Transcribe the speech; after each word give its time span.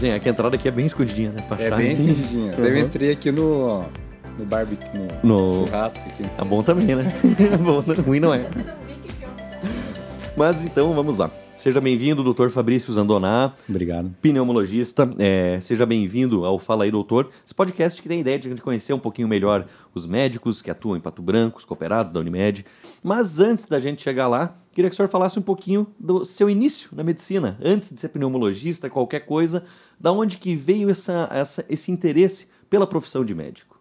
Sim, 0.00 0.08
é 0.10 0.18
que 0.18 0.28
a 0.28 0.32
entrada 0.32 0.56
aqui 0.56 0.68
é 0.68 0.70
bem 0.70 0.86
escondidinha, 0.86 1.30
né? 1.30 1.42
Pra 1.48 1.62
É 1.62 1.66
achar. 1.68 1.76
bem 1.78 1.92
escondidinha. 1.92 2.52
Uhum. 2.56 2.64
Eu 2.64 2.76
entrei 2.78 3.10
aqui 3.12 3.30
no, 3.32 3.84
no 4.38 4.44
barbecue, 4.44 4.86
no, 5.22 5.60
No- 5.60 5.66
churrasco 5.66 5.98
aqui. 6.06 6.24
É 6.38 6.44
bom 6.44 6.62
também, 6.62 6.94
né? 6.94 7.12
bom, 7.64 7.82
não- 7.86 8.04
ruim 8.04 8.20
não 8.20 8.34
é. 8.34 8.44
Mas 10.36 10.64
então, 10.64 10.92
vamos 10.94 11.16
lá. 11.16 11.30
Seja 11.56 11.80
bem-vindo, 11.80 12.22
doutor 12.22 12.50
Fabrício 12.50 12.92
Zandoná, 12.92 13.52
Obrigado. 13.68 14.14
pneumologista. 14.20 15.10
É, 15.18 15.58
seja 15.60 15.86
bem-vindo 15.86 16.44
ao 16.44 16.58
Fala 16.58 16.84
aí, 16.84 16.90
doutor. 16.90 17.30
Esse 17.44 17.54
podcast 17.54 18.00
que 18.00 18.08
tem 18.08 18.18
a 18.18 18.20
ideia 18.20 18.38
de 18.38 18.46
a 18.46 18.50
gente 18.50 18.60
conhecer 18.62 18.92
um 18.92 18.98
pouquinho 18.98 19.26
melhor 19.26 19.66
os 19.94 20.06
médicos 20.06 20.60
que 20.60 20.70
atuam 20.70 20.96
em 20.96 21.00
Pato 21.00 21.22
Branco, 21.22 21.58
os 21.58 21.64
cooperados 21.64 22.12
da 22.12 22.20
Unimed. 22.20 22.64
Mas 23.02 23.40
antes 23.40 23.64
da 23.66 23.80
gente 23.80 24.02
chegar 24.02 24.28
lá, 24.28 24.54
queria 24.70 24.90
que 24.90 24.94
o 24.94 24.96
senhor 24.96 25.08
falasse 25.08 25.38
um 25.38 25.42
pouquinho 25.42 25.86
do 25.98 26.24
seu 26.26 26.48
início 26.50 26.90
na 26.92 27.02
medicina. 27.02 27.58
Antes 27.64 27.90
de 27.92 28.00
ser 28.00 28.08
pneumologista, 28.10 28.90
qualquer 28.90 29.20
coisa, 29.20 29.64
da 29.98 30.12
onde 30.12 30.36
que 30.36 30.54
veio 30.54 30.90
essa, 30.90 31.26
essa- 31.32 31.64
esse 31.70 31.90
interesse 31.90 32.48
pela 32.68 32.86
profissão 32.86 33.24
de 33.24 33.34
médico? 33.34 33.80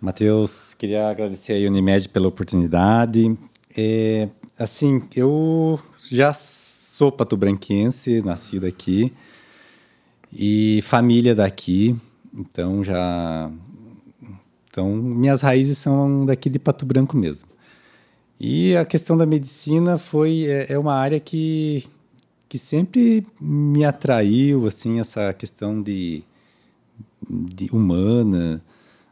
Matheus, 0.00 0.74
queria 0.74 1.08
agradecer 1.08 1.54
a 1.54 1.68
Unimed 1.70 2.10
pela 2.10 2.28
oportunidade. 2.28 3.34
É, 3.76 4.28
assim, 4.58 5.02
eu 5.14 5.80
já 6.10 6.32
sou 6.32 7.10
patobranquense, 7.10 8.22
nascido 8.22 8.66
aqui, 8.66 9.12
e 10.32 10.80
família 10.82 11.34
daqui, 11.34 11.96
então 12.32 12.82
já... 12.82 13.50
Então, 14.68 14.94
minhas 14.96 15.40
raízes 15.40 15.78
são 15.78 16.26
daqui 16.26 16.50
de 16.50 16.58
Pato 16.58 16.84
Branco 16.84 17.16
mesmo. 17.16 17.48
E 18.40 18.74
a 18.76 18.84
questão 18.84 19.16
da 19.16 19.24
medicina 19.24 19.96
foi 19.96 20.46
é, 20.46 20.72
é 20.72 20.78
uma 20.78 20.94
área 20.94 21.20
que, 21.20 21.84
que 22.48 22.58
sempre 22.58 23.24
me 23.40 23.84
atraiu, 23.84 24.66
assim, 24.66 24.98
essa 24.98 25.32
questão 25.32 25.80
de, 25.80 26.24
de 27.28 27.68
humana. 27.72 28.60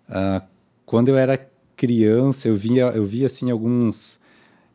Ah, 0.08 0.42
quando 0.84 1.08
eu 1.08 1.16
era 1.16 1.38
criança, 1.76 2.48
eu 2.48 2.56
via, 2.56 2.86
eu 2.86 3.04
via 3.04 3.26
assim 3.26 3.50
alguns 3.50 4.20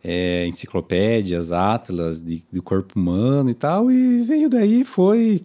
é, 0.10 0.48
enciclopédias, 0.48 1.52
atlas 1.52 2.22
de, 2.22 2.42
do 2.50 2.64
corpo 2.64 2.98
humano 2.98 3.50
e 3.50 3.54
tal, 3.54 3.92
e 3.92 4.22
veio 4.22 4.50
daí, 4.50 4.86
foi, 4.86 5.44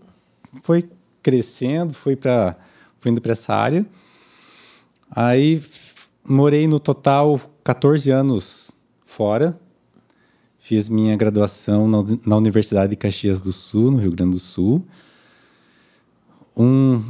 foi 0.62 0.88
crescendo, 1.20 1.92
foi 1.92 2.14
para, 2.14 2.56
foi 3.00 3.10
indo 3.10 3.20
para 3.20 3.32
essa 3.32 3.52
área. 3.52 3.84
Aí 5.10 5.60
morei 6.24 6.68
no 6.68 6.78
total 6.78 7.40
14 7.64 8.08
anos 8.12 8.70
fora. 9.04 9.58
Fiz 10.60 10.88
minha 10.88 11.16
graduação 11.16 11.88
na, 11.88 11.98
na 12.24 12.36
Universidade 12.36 12.90
de 12.90 12.96
Caxias 12.96 13.40
do 13.40 13.52
Sul, 13.52 13.90
no 13.90 13.98
Rio 13.98 14.12
Grande 14.12 14.34
do 14.34 14.38
Sul. 14.38 14.86
Um, 16.56 17.02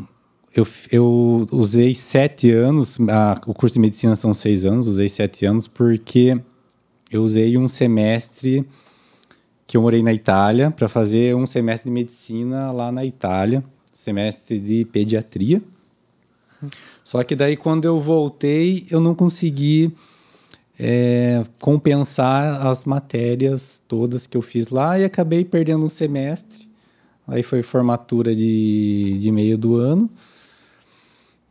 eu, 0.55 0.67
eu 0.91 1.47
usei 1.53 1.95
sete 1.95 2.51
anos, 2.51 2.99
a- 3.11 3.39
o 3.47 3.53
curso 3.53 3.75
de 3.75 3.81
medicina 3.81 4.17
são 4.17 4.33
seis 4.33 4.65
anos, 4.65 4.87
usei 4.87 5.09
sete 5.09 5.45
anos 5.45 5.69
porque 5.69 6.41
eu 7.17 7.23
usei 7.23 7.57
um 7.59 7.69
semestre 7.69 8.67
que 9.67 9.77
eu 9.77 9.83
morei 9.83 10.03
na 10.03 10.13
Itália 10.13 10.71
para 10.71 10.89
fazer 10.89 11.35
um 11.35 11.47
semestre 11.47 11.91
de 11.91 11.95
medicina 11.95 12.71
lá 12.73 12.91
na 12.93 13.05
Itália, 13.05 13.65
semestre 13.95 14.59
de 14.59 14.85
pediatria. 14.85 15.63
Só 17.05 17.23
que 17.23 17.35
daí 17.35 17.57
quando 17.57 17.85
eu 17.85 18.01
voltei, 18.01 18.87
eu 18.91 19.01
não 19.01 19.15
consegui 19.15 19.95
é, 20.79 21.45
compensar 21.61 22.67
as 22.67 22.85
matérias 22.85 23.83
todas 23.87 24.27
que 24.27 24.37
eu 24.37 24.43
fiz 24.43 24.69
lá 24.69 24.99
e 24.99 25.05
acabei 25.05 25.45
perdendo 25.45 25.85
um 25.85 25.89
semestre. 25.89 26.69
Aí 27.27 27.43
foi 27.43 27.63
formatura 27.63 28.35
de, 28.35 29.17
de 29.19 29.31
meio 29.31 29.57
do 29.57 29.77
ano. 29.77 30.11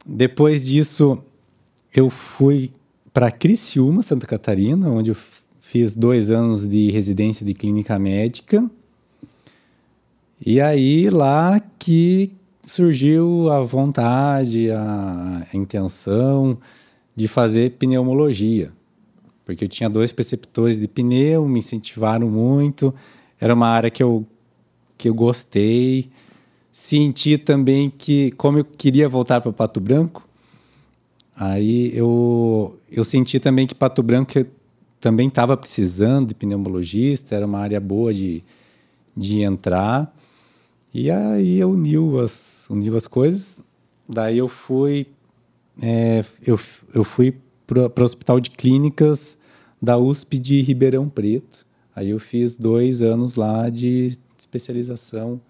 Depois 0.05 0.65
disso, 0.65 1.23
eu 1.93 2.09
fui 2.09 2.71
para 3.13 3.31
Criciúma, 3.31 4.01
Santa 4.01 4.25
Catarina, 4.25 4.89
onde 4.89 5.11
eu 5.11 5.15
fiz 5.71 5.95
dois 5.95 6.31
anos 6.31 6.67
de 6.67 6.91
residência 6.91 7.45
de 7.45 7.53
clínica 7.53 7.97
médica. 7.97 8.69
E 10.45 10.59
aí 10.59 11.09
lá 11.09 11.61
que 11.79 12.33
surgiu 12.61 13.49
a 13.49 13.61
vontade, 13.61 14.69
a, 14.69 15.47
intenção 15.53 16.57
de 17.15 17.25
fazer 17.25 17.77
pneumologia. 17.79 18.73
Porque 19.45 19.63
eu 19.63 19.69
tinha 19.69 19.89
dois 19.89 20.11
preceptores 20.11 20.77
de 20.77 20.89
pneu, 20.89 21.47
me 21.47 21.59
incentivaram 21.59 22.29
muito. 22.29 22.93
Era 23.39 23.53
uma 23.53 23.69
área 23.69 23.89
que 23.89 24.03
eu, 24.03 24.27
que 24.97 25.07
eu 25.07 25.13
gostei. 25.13 26.09
Senti 26.69 27.37
também 27.37 27.89
que, 27.89 28.31
como 28.31 28.57
eu 28.57 28.65
queria 28.65 29.07
voltar 29.07 29.39
para 29.39 29.53
Pato 29.53 29.79
Branco, 29.79 30.27
aí 31.33 31.95
eu, 31.95 32.77
eu 32.91 33.05
senti 33.05 33.39
também 33.39 33.65
que 33.65 33.73
Pato 33.73 34.03
Branco 34.03 34.37
também 35.01 35.27
estava 35.27 35.57
precisando 35.57 36.27
de 36.27 36.35
pneumologista, 36.35 37.35
era 37.35 37.45
uma 37.45 37.59
área 37.59 37.81
boa 37.81 38.13
de, 38.13 38.43
de 39.17 39.41
entrar. 39.41 40.15
E 40.93 41.09
aí 41.09 41.63
uniu 41.65 42.19
as, 42.19 42.67
uniu 42.69 42.95
as 42.95 43.07
coisas. 43.07 43.59
Daí 44.07 44.37
eu 44.37 44.47
fui, 44.47 45.07
é, 45.81 46.23
eu, 46.45 46.59
eu 46.93 47.03
fui 47.03 47.35
para 47.65 47.87
o 47.87 48.03
Hospital 48.03 48.39
de 48.39 48.51
Clínicas 48.51 49.37
da 49.81 49.97
USP 49.97 50.37
de 50.37 50.61
Ribeirão 50.61 51.09
Preto. 51.09 51.65
Aí 51.95 52.11
eu 52.11 52.19
fiz 52.19 52.55
dois 52.55 53.01
anos 53.01 53.35
lá 53.35 53.69
de 53.69 54.17
especialização 54.37 55.41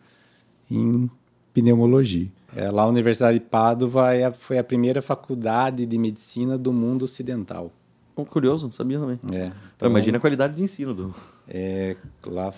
em 0.70 1.10
pneumologia. 1.54 2.32
É, 2.56 2.70
lá 2.72 2.84
a 2.84 2.88
Universidade 2.88 3.40
de 3.40 3.46
Padova 3.46 4.14
é 4.14 4.32
foi 4.32 4.58
a 4.58 4.64
primeira 4.64 5.02
faculdade 5.02 5.86
de 5.86 5.98
medicina 5.98 6.58
do 6.58 6.72
mundo 6.72 7.04
ocidental. 7.04 7.72
Oh, 8.16 8.26
curioso, 8.26 8.66
não 8.66 8.72
sabia 8.72 9.00
também. 9.00 9.20
É, 9.32 9.52
Então, 9.76 9.90
Imagina 9.90 10.18
a 10.18 10.22
qualidade 10.22 10.56
de 10.56 10.64
ensino 10.64 10.94
do. 10.94 11.16
é, 11.48 11.96
lá 12.26 12.54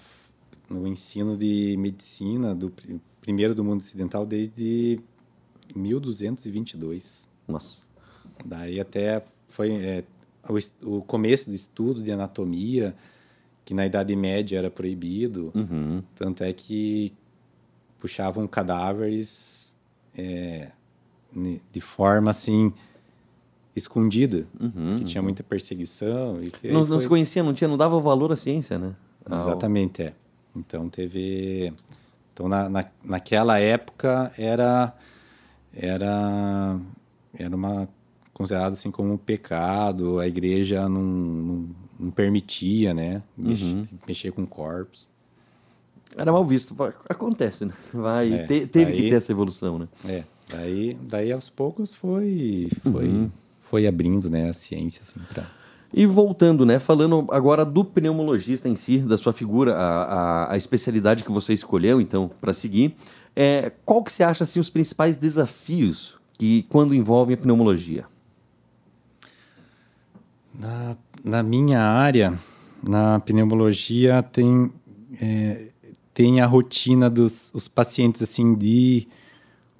no 0.69 0.87
ensino 0.87 1.37
de 1.37 1.75
medicina, 1.77 2.55
do 2.55 2.69
pri- 2.71 2.99
primeiro 3.21 3.53
do 3.53 3.63
mundo 3.63 3.81
ocidental 3.81 4.25
desde 4.25 4.99
1222. 5.75 7.29
Nossa. 7.47 7.81
Daí 8.45 8.79
até 8.79 9.23
foi 9.47 9.71
é, 9.73 10.03
o, 10.81 10.97
o 10.97 11.01
começo 11.03 11.49
do 11.49 11.55
estudo 11.55 12.01
de 12.01 12.11
anatomia, 12.11 12.95
que 13.65 13.73
na 13.73 13.85
Idade 13.85 14.15
Média 14.15 14.57
era 14.57 14.69
proibido. 14.71 15.51
Uhum. 15.53 16.01
Tanto 16.15 16.43
é 16.43 16.51
que 16.51 17.13
puxavam 17.99 18.47
cadáveres 18.47 19.75
é, 20.17 20.71
de 21.71 21.81
forma 21.81 22.31
assim 22.31 22.73
escondida, 23.75 24.45
Uhum, 24.59 24.97
que 24.97 25.03
tinha 25.03 25.21
muita 25.21 25.43
perseguição. 25.43 26.41
E 26.43 26.49
que 26.51 26.71
Não, 26.71 26.85
não 26.85 26.99
se 26.99 27.07
conhecia, 27.07 27.41
não 27.43 27.53
tinha, 27.53 27.67
não 27.67 27.77
dava 27.77 27.99
valor 27.99 28.31
à 28.31 28.35
ciência, 28.35 28.77
né? 28.77 28.93
Exatamente, 29.25 30.01
é. 30.03 30.13
Então 30.55 30.87
teve. 30.89 31.73
Então 32.33 32.47
na, 32.47 32.69
na, 32.69 32.85
naquela 33.03 33.59
época 33.59 34.31
era 34.37 34.93
era 35.75 36.79
era 37.37 37.55
uma 37.55 37.87
considerado 38.33 38.73
assim 38.73 38.91
como 38.91 39.13
um 39.13 39.17
pecado. 39.17 40.19
A 40.19 40.27
igreja 40.27 40.87
não, 40.89 41.01
não, 41.01 41.69
não 41.99 42.11
permitia, 42.11 42.93
né? 42.93 43.23
Mexer, 43.37 43.63
Uhum. 43.65 43.87
mexer 44.07 44.31
com 44.31 44.45
corpos. 44.45 45.07
Era 46.15 46.31
mal 46.31 46.45
visto. 46.45 46.75
Acontece, 47.09 47.65
né? 47.65 47.73
Vai, 47.91 48.33
É, 48.33 48.45
te- 48.45 48.67
teve 48.67 48.91
que 48.91 49.01
aí- 49.03 49.09
ter 49.09 49.15
essa 49.15 49.31
evolução, 49.31 49.79
né? 49.79 49.87
É. 50.05 50.23
Daí 50.51 50.95
daí 51.01 51.31
aos 51.31 51.49
poucos 51.49 51.95
foi 51.95 52.67
foi 52.91 53.07
Uhum. 53.07 53.31
Foi 53.73 53.87
abrindo, 53.87 54.29
né, 54.29 54.49
a 54.49 54.53
ciência 54.53 55.01
assim 55.01 55.19
para 55.33 55.47
E 55.91 56.05
voltando, 56.05 56.63
né? 56.63 56.77
Falando 56.77 57.25
agora 57.31 57.65
do 57.65 57.83
pneumologista 57.83 58.69
em 58.69 58.75
si, 58.75 58.99
da 58.99 59.17
sua 59.17 59.33
figura, 59.33 59.73
a, 59.73 60.03
a, 60.03 60.53
a 60.53 60.57
especialidade 60.57 61.23
que 61.23 61.31
você 61.31 61.53
escolheu, 61.53 61.99
então, 61.99 62.29
para 62.39 62.53
seguir. 62.53 62.95
É, 63.35 63.71
qual 63.83 64.03
que 64.03 64.13
você 64.13 64.23
acha, 64.23 64.43
assim, 64.43 64.59
os 64.59 64.69
principais 64.69 65.17
desafios 65.17 66.15
que 66.33 66.67
quando 66.69 66.93
envolvem 66.93 67.33
a 67.33 67.37
pneumologia? 67.37 68.05
Na, 70.53 70.95
na 71.23 71.41
minha 71.41 71.81
área, 71.81 72.37
na 72.87 73.19
pneumologia, 73.21 74.21
tem, 74.21 74.71
é, 75.19 75.69
tem 76.13 76.41
a 76.41 76.45
rotina 76.45 77.09
dos 77.09 77.49
os 77.55 77.67
pacientes 77.67 78.21
assim 78.21 78.53
de 78.53 79.07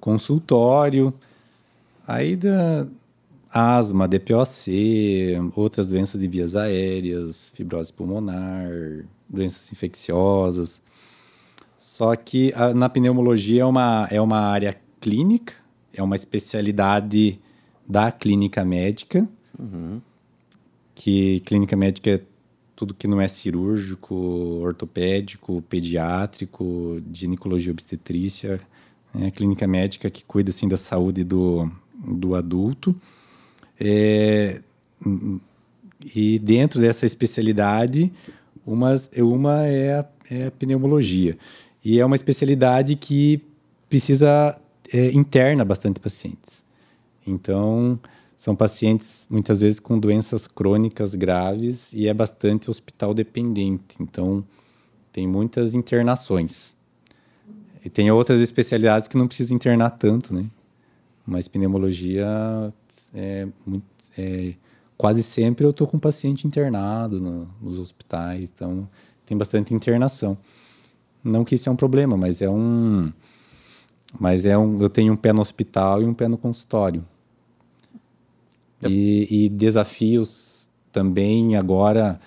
consultório, 0.00 1.14
aí 2.08 2.34
da 2.34 2.88
asma, 3.54 4.08
DPOC, 4.08 5.38
outras 5.54 5.86
doenças 5.86 6.20
de 6.20 6.26
vias 6.26 6.56
aéreas, 6.56 7.50
fibrose 7.54 7.92
pulmonar, 7.92 8.68
doenças 9.28 9.70
infecciosas. 9.72 10.82
Só 11.78 12.16
que 12.16 12.52
a- 12.56 12.74
na 12.74 12.88
pneumologia 12.88 13.62
é 13.62 13.64
uma, 13.64 14.08
é 14.10 14.20
uma 14.20 14.40
área 14.40 14.76
clínica, 15.00 15.54
é 15.92 16.02
uma 16.02 16.16
especialidade 16.16 17.38
da 17.86 18.10
clínica 18.10 18.64
médica, 18.64 19.28
que 20.94 21.40
clínica 21.40 21.76
médica 21.76 22.10
é 22.10 22.20
tudo 22.74 22.92
que 22.92 23.06
não 23.06 23.20
é 23.20 23.28
cirúrgico, 23.28 24.14
ortopédico, 24.62 25.62
pediátrico, 25.62 27.00
ginecologia 27.12 27.70
obstetrícia, 27.72 28.60
é 29.16 29.26
a 29.26 29.30
clínica 29.30 29.64
médica 29.66 30.10
que 30.10 30.24
cuida 30.24 30.50
assim 30.50 30.66
da 30.66 30.76
saúde 30.76 31.22
do, 31.22 31.70
do 31.94 32.34
adulto. 32.34 32.96
É, 33.80 34.60
e 36.14 36.38
dentro 36.38 36.80
dessa 36.80 37.06
especialidade, 37.06 38.12
uma, 38.66 38.96
uma 39.18 39.66
é, 39.66 39.94
a, 39.94 40.06
é 40.30 40.46
a 40.46 40.50
pneumologia. 40.50 41.36
E 41.84 42.00
é 42.00 42.04
uma 42.04 42.16
especialidade 42.16 42.96
que 42.96 43.42
precisa 43.88 44.58
é, 44.92 45.12
interna 45.12 45.64
bastante 45.64 46.00
pacientes. 46.00 46.64
Então, 47.26 47.98
são 48.36 48.54
pacientes 48.54 49.26
muitas 49.30 49.60
vezes 49.60 49.80
com 49.80 49.98
doenças 49.98 50.46
crônicas 50.46 51.14
graves 51.14 51.92
e 51.92 52.08
é 52.08 52.14
bastante 52.14 52.70
hospital 52.70 53.14
dependente. 53.14 53.96
Então, 54.00 54.44
tem 55.12 55.26
muitas 55.26 55.74
internações. 55.74 56.74
E 57.84 57.90
tem 57.90 58.10
outras 58.10 58.40
especialidades 58.40 59.08
que 59.08 59.16
não 59.16 59.26
precisa 59.26 59.54
internar 59.54 59.90
tanto, 59.90 60.34
né? 60.34 60.46
Mas 61.26 61.48
pneumologia 61.48 62.26
é, 63.14 63.46
muito, 63.64 63.84
é 64.18 64.54
quase 64.96 65.22
sempre 65.22 65.64
eu 65.64 65.70
estou 65.70 65.86
com 65.86 65.98
paciente 65.98 66.46
internado 66.46 67.20
no, 67.20 67.48
nos 67.60 67.78
hospitais, 67.78 68.50
então 68.54 68.88
tem 69.24 69.36
bastante 69.36 69.72
internação. 69.72 70.36
Não 71.22 71.44
que 71.44 71.54
isso 71.54 71.68
é 71.68 71.72
um 71.72 71.76
problema, 71.76 72.16
mas 72.16 72.42
é 72.42 72.50
um, 72.50 73.12
mas 74.18 74.44
é 74.44 74.56
um, 74.58 74.80
eu 74.82 74.90
tenho 74.90 75.12
um 75.12 75.16
pé 75.16 75.32
no 75.32 75.40
hospital 75.40 76.02
e 76.02 76.04
um 76.04 76.14
pé 76.14 76.28
no 76.28 76.36
consultório. 76.36 77.04
E, 78.86 79.44
e 79.44 79.48
desafios 79.48 80.68
também 80.92 81.56
agora 81.56 82.20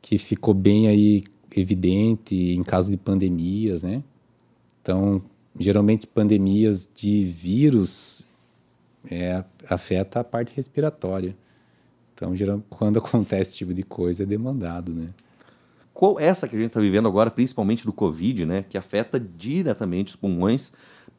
que 0.00 0.16
ficou 0.16 0.54
bem 0.54 0.88
aí 0.88 1.22
evidente 1.54 2.34
em 2.34 2.62
caso 2.62 2.90
de 2.90 2.96
pandemias, 2.96 3.82
né? 3.82 4.02
Então, 4.80 5.20
geralmente 5.58 6.06
pandemias 6.06 6.88
de 6.94 7.24
vírus 7.24 8.24
é, 9.10 9.44
afeta 9.68 10.20
a 10.20 10.24
parte 10.24 10.54
respiratória. 10.54 11.36
Então, 12.14 12.34
geral, 12.34 12.62
quando 12.70 12.98
acontece 12.98 13.50
esse 13.50 13.56
tipo 13.58 13.72
de 13.72 13.82
coisa, 13.82 14.22
é 14.22 14.26
demandado, 14.26 14.92
né? 14.92 15.08
Qual 15.94 16.20
essa 16.20 16.46
que 16.46 16.54
a 16.54 16.58
gente 16.58 16.68
está 16.68 16.80
vivendo 16.80 17.08
agora, 17.08 17.30
principalmente 17.30 17.84
do 17.84 17.92
Covid, 17.92 18.44
né? 18.44 18.64
Que 18.68 18.78
afeta 18.78 19.18
diretamente 19.18 20.10
os 20.10 20.16
pulmões. 20.16 20.72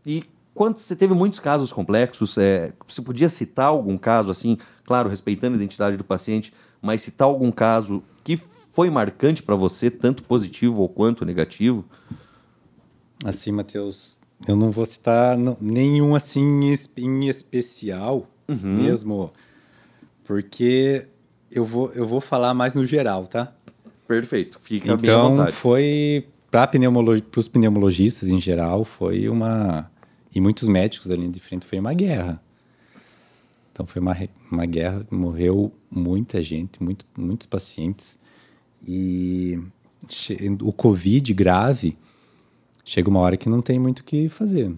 E 0.05 0.23
quando 0.53 0.77
você 0.77 0.95
teve 0.95 1.13
muitos 1.13 1.39
casos 1.39 1.71
complexos, 1.73 2.37
é, 2.37 2.73
você 2.87 3.01
podia 3.01 3.29
citar 3.29 3.67
algum 3.67 3.97
caso, 3.97 4.31
assim, 4.31 4.57
claro, 4.85 5.09
respeitando 5.09 5.55
a 5.55 5.57
identidade 5.57 5.97
do 5.97 6.03
paciente, 6.03 6.53
mas 6.81 7.01
citar 7.01 7.27
algum 7.27 7.51
caso 7.51 8.03
que 8.23 8.39
foi 8.71 8.89
marcante 8.89 9.43
para 9.43 9.55
você, 9.55 9.89
tanto 9.89 10.23
positivo 10.23 10.81
ou 10.81 10.89
quanto 10.89 11.25
negativo? 11.25 11.85
Assim, 13.23 13.51
Matheus, 13.51 14.18
eu 14.47 14.55
não 14.55 14.71
vou 14.71 14.85
citar 14.85 15.37
nenhum 15.59 16.15
assim 16.15 16.73
em 16.97 17.27
especial 17.27 18.27
uhum. 18.47 18.75
mesmo, 18.75 19.31
porque 20.23 21.07
eu 21.51 21.65
vou, 21.65 21.91
eu 21.93 22.07
vou 22.07 22.21
falar 22.21 22.53
mais 22.53 22.73
no 22.73 22.85
geral, 22.85 23.27
tá? 23.27 23.53
Perfeito, 24.07 24.59
fica 24.61 24.93
então, 24.93 25.37
vontade. 25.37 25.51
foi 25.51 26.25
para 26.49 26.65
pneumologi 26.67 27.23
os 27.35 27.47
pneumologistas 27.47 28.29
em 28.29 28.39
geral, 28.39 28.83
foi 28.83 29.29
uma 29.29 29.89
e 30.33 30.39
muitos 30.39 30.67
médicos 30.67 31.09
ali 31.11 31.27
de 31.27 31.39
frente 31.39 31.65
foi 31.65 31.79
uma 31.79 31.93
guerra. 31.93 32.41
Então 33.71 33.85
foi 33.85 34.01
uma, 34.01 34.15
uma 34.51 34.65
guerra, 34.65 35.05
morreu 35.09 35.71
muita 35.89 36.41
gente, 36.41 36.81
muito, 36.83 37.05
muitos 37.17 37.47
pacientes. 37.47 38.19
E 38.85 39.59
o 40.61 40.71
Covid 40.71 41.33
grave 41.33 41.97
chega 42.89 43.07
uma 43.07 43.19
hora 43.19 43.37
que 43.37 43.47
não 43.47 43.61
tem 43.61 43.77
muito 43.77 43.99
o 43.99 44.03
que 44.03 44.27
fazer, 44.27 44.75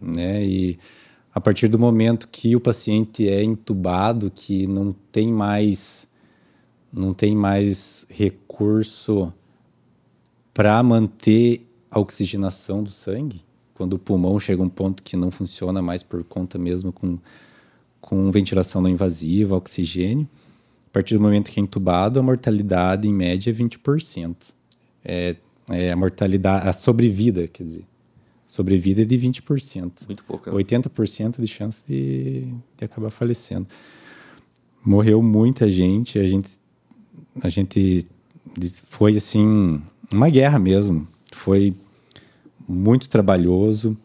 né? 0.00 0.42
E 0.42 0.78
a 1.34 1.38
partir 1.38 1.68
do 1.68 1.78
momento 1.78 2.26
que 2.28 2.56
o 2.56 2.60
paciente 2.60 3.28
é 3.28 3.44
entubado, 3.44 4.30
que 4.30 4.66
não 4.66 4.94
tem 5.12 5.30
mais 5.30 6.08
não 6.90 7.12
tem 7.12 7.36
mais 7.36 8.06
recurso 8.08 9.32
para 10.52 10.82
manter 10.82 11.66
a 11.90 11.98
oxigenação 11.98 12.82
do 12.82 12.90
sangue, 12.90 13.42
quando 13.74 13.94
o 13.94 13.98
pulmão 13.98 14.38
chega 14.38 14.62
a 14.62 14.64
um 14.64 14.68
ponto 14.68 15.02
que 15.02 15.16
não 15.16 15.30
funciona 15.30 15.80
mais 15.80 16.02
por 16.02 16.22
conta 16.24 16.58
mesmo 16.58 16.92
com, 16.92 17.18
com 18.00 18.30
ventilação 18.30 18.82
não 18.82 18.90
invasiva, 18.90 19.56
oxigênio, 19.56 20.28
a 20.86 20.90
partir 20.90 21.14
do 21.14 21.20
momento 21.20 21.50
que 21.50 21.60
é 21.60 21.62
entubado, 21.62 22.18
a 22.20 22.22
mortalidade 22.22 23.08
em 23.08 23.12
média 23.12 23.50
é 23.50 23.54
20%. 23.54 24.36
É, 25.02 25.36
é 25.68 25.92
a 25.92 25.96
mortalidade, 25.96 26.68
a 26.68 26.72
sobrevida, 26.72 27.46
quer 27.46 27.64
dizer, 27.64 27.86
sobrevida 28.46 29.02
é 29.02 29.04
de 29.04 29.16
20%. 29.16 30.06
Muito 30.06 30.24
pouco. 30.24 30.50
80% 30.50 31.40
de 31.40 31.46
chance 31.46 31.82
de, 31.86 32.46
de 32.76 32.84
acabar 32.84 33.10
falecendo. 33.10 33.66
Morreu 34.84 35.22
muita 35.22 35.70
gente, 35.70 36.18
a 36.18 36.26
gente, 36.26 36.50
a 37.40 37.48
gente 37.48 38.06
foi 38.88 39.16
assim, 39.16 39.80
uma 40.10 40.28
guerra 40.28 40.58
mesmo. 40.58 41.06
Foi 41.32 41.74
muito 42.68 43.08
trabalhoso. 43.08 43.96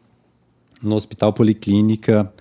No 0.82 0.96
hospital 0.96 1.34
policlínica, 1.34 2.32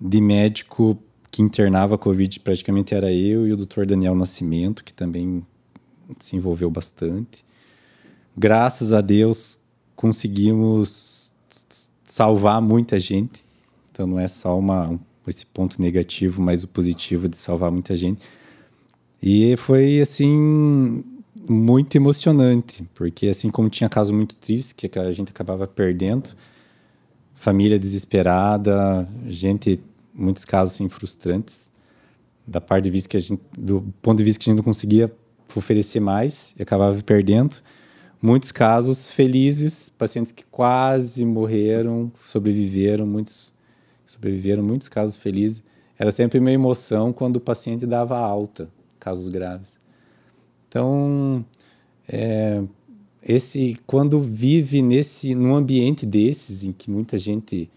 de 0.00 0.20
médico 0.20 0.98
que 1.30 1.42
internava 1.42 1.94
a 1.94 1.98
Covid 1.98 2.40
praticamente 2.40 2.94
era 2.94 3.12
eu 3.12 3.46
e 3.46 3.52
o 3.52 3.56
doutor 3.56 3.86
Daniel 3.86 4.14
Nascimento, 4.14 4.84
que 4.84 4.92
também 4.92 5.44
se 6.18 6.36
envolveu 6.36 6.70
bastante. 6.70 7.44
Graças 8.40 8.94
a 8.94 9.02
Deus 9.02 9.58
conseguimos 9.94 11.30
salvar 12.06 12.62
muita 12.62 12.98
gente. 12.98 13.42
Então 13.92 14.06
não 14.06 14.18
é 14.18 14.26
só 14.28 14.58
uma, 14.58 14.88
um, 14.88 14.98
esse 15.26 15.44
ponto 15.44 15.78
negativo, 15.78 16.40
mas 16.40 16.64
o 16.64 16.68
positivo 16.68 17.28
de 17.28 17.36
salvar 17.36 17.70
muita 17.70 17.94
gente. 17.94 18.26
E 19.22 19.54
foi 19.58 20.00
assim 20.00 21.04
muito 21.46 21.94
emocionante, 21.96 22.82
porque 22.94 23.26
assim 23.26 23.50
como 23.50 23.68
tinha 23.68 23.90
casos 23.90 24.10
muito 24.10 24.34
tristes 24.36 24.72
que 24.72 24.98
a 24.98 25.12
gente 25.12 25.28
acabava 25.28 25.66
perdendo, 25.66 26.30
família 27.34 27.78
desesperada, 27.78 29.06
gente 29.26 29.78
muitos 30.14 30.46
casos 30.46 30.76
assim, 30.76 30.88
frustrantes 30.88 31.60
da 32.46 32.58
parte 32.58 32.84
de 32.84 32.90
vista 32.90 33.06
que 33.06 33.18
a 33.18 33.20
gente, 33.20 33.42
do 33.58 33.82
ponto 34.00 34.16
de 34.16 34.24
vista 34.24 34.40
que 34.40 34.48
a 34.48 34.50
gente 34.50 34.56
não 34.56 34.64
conseguia 34.64 35.12
oferecer 35.54 36.00
mais 36.00 36.54
e 36.58 36.62
acabava 36.62 37.02
perdendo. 37.02 37.60
Muitos 38.22 38.52
casos 38.52 39.10
felizes, 39.10 39.88
pacientes 39.88 40.30
que 40.30 40.44
quase 40.44 41.24
morreram, 41.24 42.12
sobreviveram, 42.22 43.06
muitos 43.06 43.50
sobreviveram, 44.04 44.62
muitos 44.62 44.88
casos 44.88 45.16
felizes. 45.16 45.64
Era 45.98 46.10
sempre 46.10 46.38
uma 46.38 46.52
emoção 46.52 47.12
quando 47.12 47.36
o 47.36 47.40
paciente 47.40 47.86
dava 47.86 48.18
alta, 48.18 48.68
casos 48.98 49.28
graves. 49.28 49.70
Então, 50.68 51.44
é, 52.06 52.62
esse 53.22 53.78
quando 53.86 54.20
vive 54.20 54.82
nesse 54.82 55.34
num 55.34 55.54
ambiente 55.54 56.04
desses 56.04 56.62
em 56.62 56.72
que 56.72 56.90
muita 56.90 57.16
gente 57.16 57.70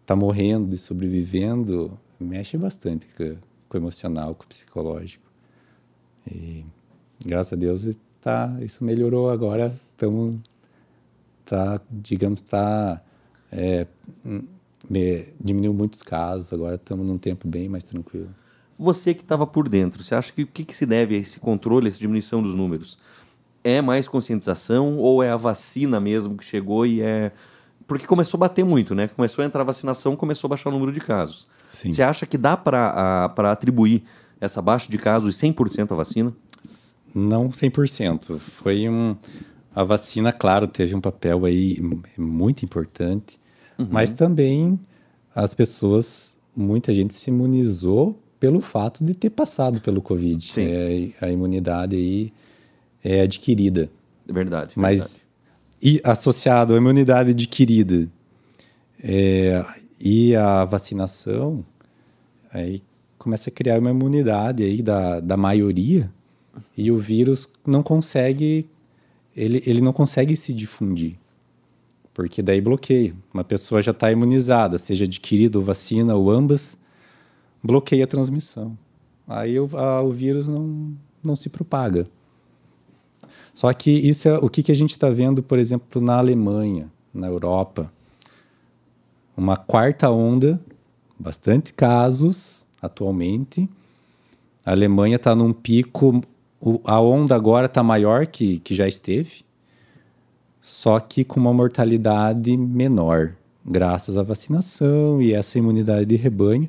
está 0.00 0.16
morrendo 0.16 0.74
e 0.74 0.78
sobrevivendo, 0.78 1.96
mexe 2.18 2.58
bastante 2.58 3.06
com, 3.16 3.36
com, 3.68 3.78
o 3.78 3.80
emocional, 3.80 4.34
com 4.34 4.44
o 4.44 4.48
psicológico. 4.48 5.30
E 6.28 6.64
graças 7.24 7.52
a 7.52 7.56
Deus 7.56 7.96
tá, 8.20 8.56
isso 8.60 8.84
melhorou 8.84 9.30
agora. 9.30 9.74
Estamos, 9.90 10.36
tá, 11.44 11.80
digamos, 11.90 12.40
tá, 12.40 13.00
é, 13.50 13.86
diminuiu 15.40 15.72
muitos 15.72 16.02
casos, 16.02 16.52
agora 16.52 16.76
estamos 16.76 17.06
num 17.06 17.18
tempo 17.18 17.46
bem 17.48 17.68
mais 17.68 17.84
tranquilo. 17.84 18.28
Você 18.78 19.12
que 19.12 19.22
estava 19.22 19.46
por 19.46 19.68
dentro, 19.68 20.02
você 20.02 20.14
acha 20.14 20.32
que 20.32 20.42
o 20.42 20.46
que, 20.46 20.64
que 20.64 20.74
se 20.74 20.86
deve 20.86 21.14
a 21.14 21.18
esse 21.18 21.38
controle, 21.38 21.86
a 21.86 21.88
essa 21.88 21.98
diminuição 21.98 22.42
dos 22.42 22.54
números? 22.54 22.98
É 23.62 23.82
mais 23.82 24.08
conscientização 24.08 24.96
ou 24.96 25.22
é 25.22 25.30
a 25.30 25.36
vacina 25.36 26.00
mesmo 26.00 26.36
que 26.36 26.44
chegou 26.44 26.86
e 26.86 27.02
é 27.02 27.30
porque 27.86 28.06
começou 28.06 28.38
a 28.38 28.42
bater 28.42 28.64
muito, 28.64 28.94
né? 28.94 29.08
Começou 29.08 29.42
a 29.42 29.46
entrar 29.46 29.62
a 29.62 29.64
vacinação, 29.64 30.14
começou 30.14 30.46
a 30.46 30.50
baixar 30.50 30.70
o 30.70 30.72
número 30.72 30.92
de 30.92 31.00
casos. 31.00 31.48
Sim. 31.68 31.92
Você 31.92 32.02
acha 32.04 32.24
que 32.24 32.38
dá 32.38 32.56
para 32.56 33.32
atribuir 33.50 34.04
essa 34.40 34.62
baixa 34.62 34.88
de 34.88 34.96
casos 34.96 35.36
100% 35.36 35.90
à 35.90 35.96
vacina? 35.96 36.32
Não 37.14 37.50
100%. 37.50 38.38
Foi 38.38 38.88
um... 38.88 39.16
A 39.74 39.84
vacina, 39.84 40.32
claro, 40.32 40.66
teve 40.66 40.94
um 40.94 41.00
papel 41.00 41.44
aí 41.44 41.78
muito 42.18 42.64
importante, 42.64 43.38
uhum. 43.78 43.86
mas 43.88 44.10
também 44.10 44.78
as 45.32 45.54
pessoas, 45.54 46.36
muita 46.56 46.92
gente 46.92 47.14
se 47.14 47.30
imunizou 47.30 48.20
pelo 48.40 48.60
fato 48.60 49.04
de 49.04 49.14
ter 49.14 49.30
passado 49.30 49.80
pelo 49.80 50.02
Covid. 50.02 50.44
Sim. 50.44 50.64
É, 50.64 51.26
a 51.26 51.30
imunidade 51.30 51.94
aí 51.94 52.32
é 53.04 53.20
adquirida. 53.20 53.88
Verdade. 54.26 54.72
Mas 54.74 55.00
verdade 55.00 55.20
e 55.82 56.00
associado 56.04 56.74
à 56.74 56.76
imunidade 56.76 57.30
adquirida 57.30 58.08
é, 59.02 59.64
e 59.98 60.36
a 60.36 60.64
vacinação, 60.64 61.64
aí 62.52 62.82
começa 63.16 63.48
a 63.48 63.52
criar 63.52 63.78
uma 63.78 63.90
imunidade 63.90 64.62
aí 64.62 64.82
da, 64.82 65.20
da 65.20 65.36
maioria 65.36 66.10
e 66.76 66.90
o 66.90 66.98
vírus 66.98 67.48
não 67.66 67.82
consegue 67.82 68.68
ele, 69.36 69.62
ele 69.66 69.80
não 69.80 69.92
consegue 69.92 70.36
se 70.36 70.52
difundir 70.52 71.16
porque 72.20 72.42
daí 72.42 72.60
bloqueia. 72.60 73.14
Uma 73.32 73.42
pessoa 73.42 73.82
já 73.82 73.92
está 73.92 74.10
imunizada, 74.10 74.76
seja 74.76 75.04
adquirido 75.04 75.62
vacina 75.62 76.14
ou 76.14 76.30
ambas, 76.30 76.76
bloqueia 77.62 78.04
a 78.04 78.06
transmissão. 78.06 78.76
Aí 79.26 79.58
o, 79.58 79.68
a, 79.76 80.02
o 80.02 80.10
vírus 80.12 80.46
não, 80.46 80.94
não 81.22 81.34
se 81.34 81.48
propaga. 81.48 82.06
Só 83.54 83.72
que 83.72 83.90
isso 83.90 84.28
é 84.28 84.36
o 84.38 84.48
que, 84.48 84.62
que 84.62 84.72
a 84.72 84.76
gente 84.76 84.90
está 84.90 85.08
vendo, 85.08 85.42
por 85.42 85.58
exemplo, 85.58 86.02
na 86.02 86.18
Alemanha, 86.18 86.90
na 87.12 87.26
Europa. 87.26 87.92
Uma 89.36 89.56
quarta 89.56 90.10
onda, 90.10 90.60
bastante 91.18 91.72
casos 91.72 92.66
atualmente. 92.82 93.68
A 94.64 94.72
Alemanha 94.72 95.16
está 95.16 95.34
num 95.34 95.52
pico, 95.54 96.20
a 96.84 97.00
onda 97.00 97.34
agora 97.34 97.66
está 97.66 97.82
maior 97.82 98.26
que, 98.26 98.58
que 98.60 98.74
já 98.74 98.86
esteve, 98.86 99.44
só 100.60 101.00
que 101.00 101.24
com 101.24 101.40
uma 101.40 101.52
mortalidade 101.52 102.56
menor, 102.56 103.34
graças 103.64 104.18
à 104.18 104.22
vacinação 104.22 105.20
e 105.22 105.32
essa 105.32 105.58
imunidade 105.58 106.04
de 106.06 106.16
rebanho. 106.16 106.68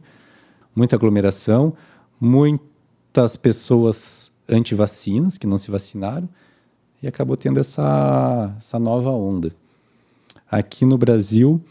Muita 0.73 0.95
aglomeração, 0.95 1.73
muitas 2.19 3.35
pessoas 3.35 4.31
anti-vacinas 4.47 5.37
que 5.37 5.45
não 5.45 5.57
se 5.57 5.69
vacinaram 5.69 6.27
e 7.03 7.07
acabou 7.07 7.35
tendo 7.35 7.59
essa, 7.59 8.55
essa 8.57 8.79
nova 8.79 9.09
onda. 9.09 9.51
Aqui 10.49 10.85
no 10.85 10.97
Brasil, 10.97 11.61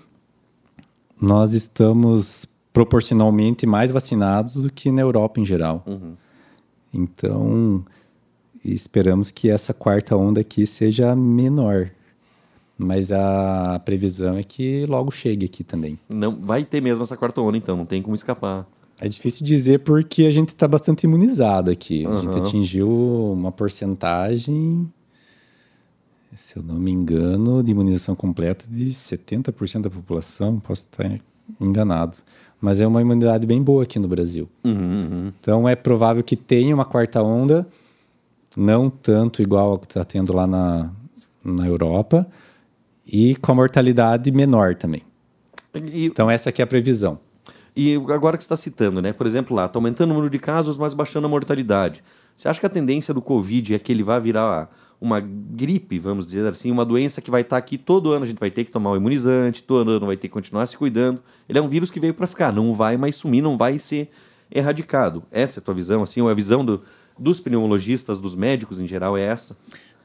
nós 1.21 1.55
estamos 1.55 2.47
proporcionalmente 2.73 3.67
mais 3.67 3.91
vacinados 3.91 4.55
do 4.55 4.71
que 4.71 4.91
na 4.91 5.03
Europa 5.03 5.41
em 5.41 5.47
geral. 5.47 5.83
Uhum. 5.87 6.15
Então, 6.93 7.85
esperamos 8.64 9.31
que 9.31 9.49
essa 9.49 9.73
quarta 9.73 10.17
onda 10.17 10.40
aqui 10.40 10.67
seja 10.67 11.14
menor. 11.14 11.90
Mas 12.76 13.12
a 13.12 13.81
previsão 13.85 14.37
é 14.37 14.43
que 14.43 14.87
logo 14.87 15.11
chegue 15.11 15.45
aqui 15.45 15.62
também. 15.62 15.99
Não 16.09 16.35
vai 16.40 16.64
ter 16.64 16.81
mesmo 16.81 17.02
essa 17.02 17.17
quarta 17.17 17.40
onda, 17.40 17.57
então, 17.57 17.76
não 17.76 17.85
tem 17.85 18.00
como 18.00 18.17
escapar. 18.17 18.67
É 18.99 19.09
difícil 19.09 19.45
dizer 19.45 19.81
porque 19.81 20.25
a 20.25 20.31
gente 20.31 20.49
está 20.49 20.67
bastante 20.67 21.05
imunizado 21.05 21.71
aqui. 21.71 22.07
Uhum. 22.07 22.12
A 22.12 22.21
gente 22.23 22.38
atingiu 22.38 22.88
uma 23.33 23.52
porcentagem 23.52 24.90
se 26.35 26.57
eu 26.57 26.62
não 26.62 26.76
me 26.76 26.90
engano, 26.90 27.62
de 27.62 27.71
imunização 27.71 28.14
completa 28.14 28.64
de 28.69 28.87
70% 28.87 29.83
da 29.83 29.90
população, 29.90 30.61
posso 30.61 30.85
estar 30.85 31.19
enganado. 31.61 32.17
Mas 32.61 32.81
é 32.81 32.87
uma 32.87 33.00
imunidade 33.00 33.47
bem 33.47 33.62
boa 33.62 33.83
aqui 33.83 33.99
no 33.99 34.07
Brasil. 34.07 34.49
Uhum, 34.64 34.73
uhum. 34.73 35.33
Então 35.40 35.69
é 35.69 35.75
provável 35.75 36.23
que 36.23 36.37
tenha 36.37 36.75
uma 36.75 36.85
quarta 36.85 37.23
onda, 37.23 37.67
não 38.57 38.90
tanto 38.90 39.42
igual 39.42 39.75
a 39.75 39.78
que 39.78 39.87
está 39.87 40.04
tendo 40.04 40.33
lá 40.33 40.47
na, 40.47 40.90
na 41.45 41.66
Europa, 41.66 42.26
e 43.07 43.35
com 43.37 43.52
a 43.52 43.54
mortalidade 43.54 44.30
menor 44.30 44.75
também. 44.75 45.02
E, 45.75 46.07
então 46.07 46.30
essa 46.30 46.50
aqui 46.50 46.62
é 46.62 46.64
a 46.64 46.66
previsão. 46.66 47.19
E 47.75 47.95
agora 47.95 48.37
que 48.37 48.42
você 48.42 48.47
está 48.47 48.57
citando, 48.57 49.00
né? 49.00 49.12
Por 49.12 49.26
exemplo, 49.26 49.54
lá, 49.54 49.66
está 49.66 49.78
aumentando 49.78 50.11
o 50.11 50.14
número 50.14 50.30
de 50.30 50.38
casos, 50.38 50.76
mas 50.76 50.92
baixando 50.92 51.26
a 51.26 51.30
mortalidade. 51.30 52.02
Você 52.37 52.49
acha 52.49 52.59
que 52.59 52.66
a 52.66 52.71
tendência 52.71 53.14
do 53.14 53.23
Covid 53.23 53.75
é 53.75 53.78
que 53.78 53.92
ele 53.92 54.02
vai 54.02 54.21
virar 54.21 54.71
uma 55.00 55.19
gripe, 55.21 55.99
vamos 55.99 56.26
dizer 56.26 56.47
assim, 56.47 56.71
uma 56.71 56.85
doença 56.85 57.23
que 57.23 57.30
vai 57.30 57.40
estar 57.40 57.57
aqui 57.57 57.78
todo 57.78 58.12
ano, 58.12 58.25
a 58.25 58.28
gente 58.28 58.38
vai 58.38 58.50
ter 58.50 58.64
que 58.64 58.71
tomar 58.71 58.90
o 58.90 58.92
um 58.92 58.97
imunizante, 58.97 59.62
todo 59.62 59.90
ano 59.90 60.07
vai 60.07 60.16
ter 60.16 60.28
que 60.28 60.35
continuar 60.35 60.66
se 60.66 60.76
cuidando. 60.76 61.23
Ele 61.49 61.59
é 61.59 61.62
um 61.62 61.69
vírus 61.69 61.90
que 61.90 61.99
veio 61.99 62.12
para 62.12 62.26
ficar, 62.26 62.52
não 62.52 62.75
vai 62.75 62.97
mais 62.97 63.16
sumir, 63.16 63.40
não 63.40 63.57
vai 63.57 63.78
ser 63.78 64.11
erradicado. 64.50 65.23
Essa 65.30 65.59
é 65.59 65.61
a 65.61 65.64
tua 65.64 65.73
visão, 65.73 66.02
assim, 66.02 66.21
ou 66.21 66.28
a 66.28 66.35
visão 66.35 66.64
do, 66.64 66.83
dos 67.21 67.39
pneumologistas, 67.39 68.19
dos 68.19 68.35
médicos 68.35 68.79
em 68.81 68.89
geral 68.89 69.17
é 69.17 69.23
essa? 69.23 69.57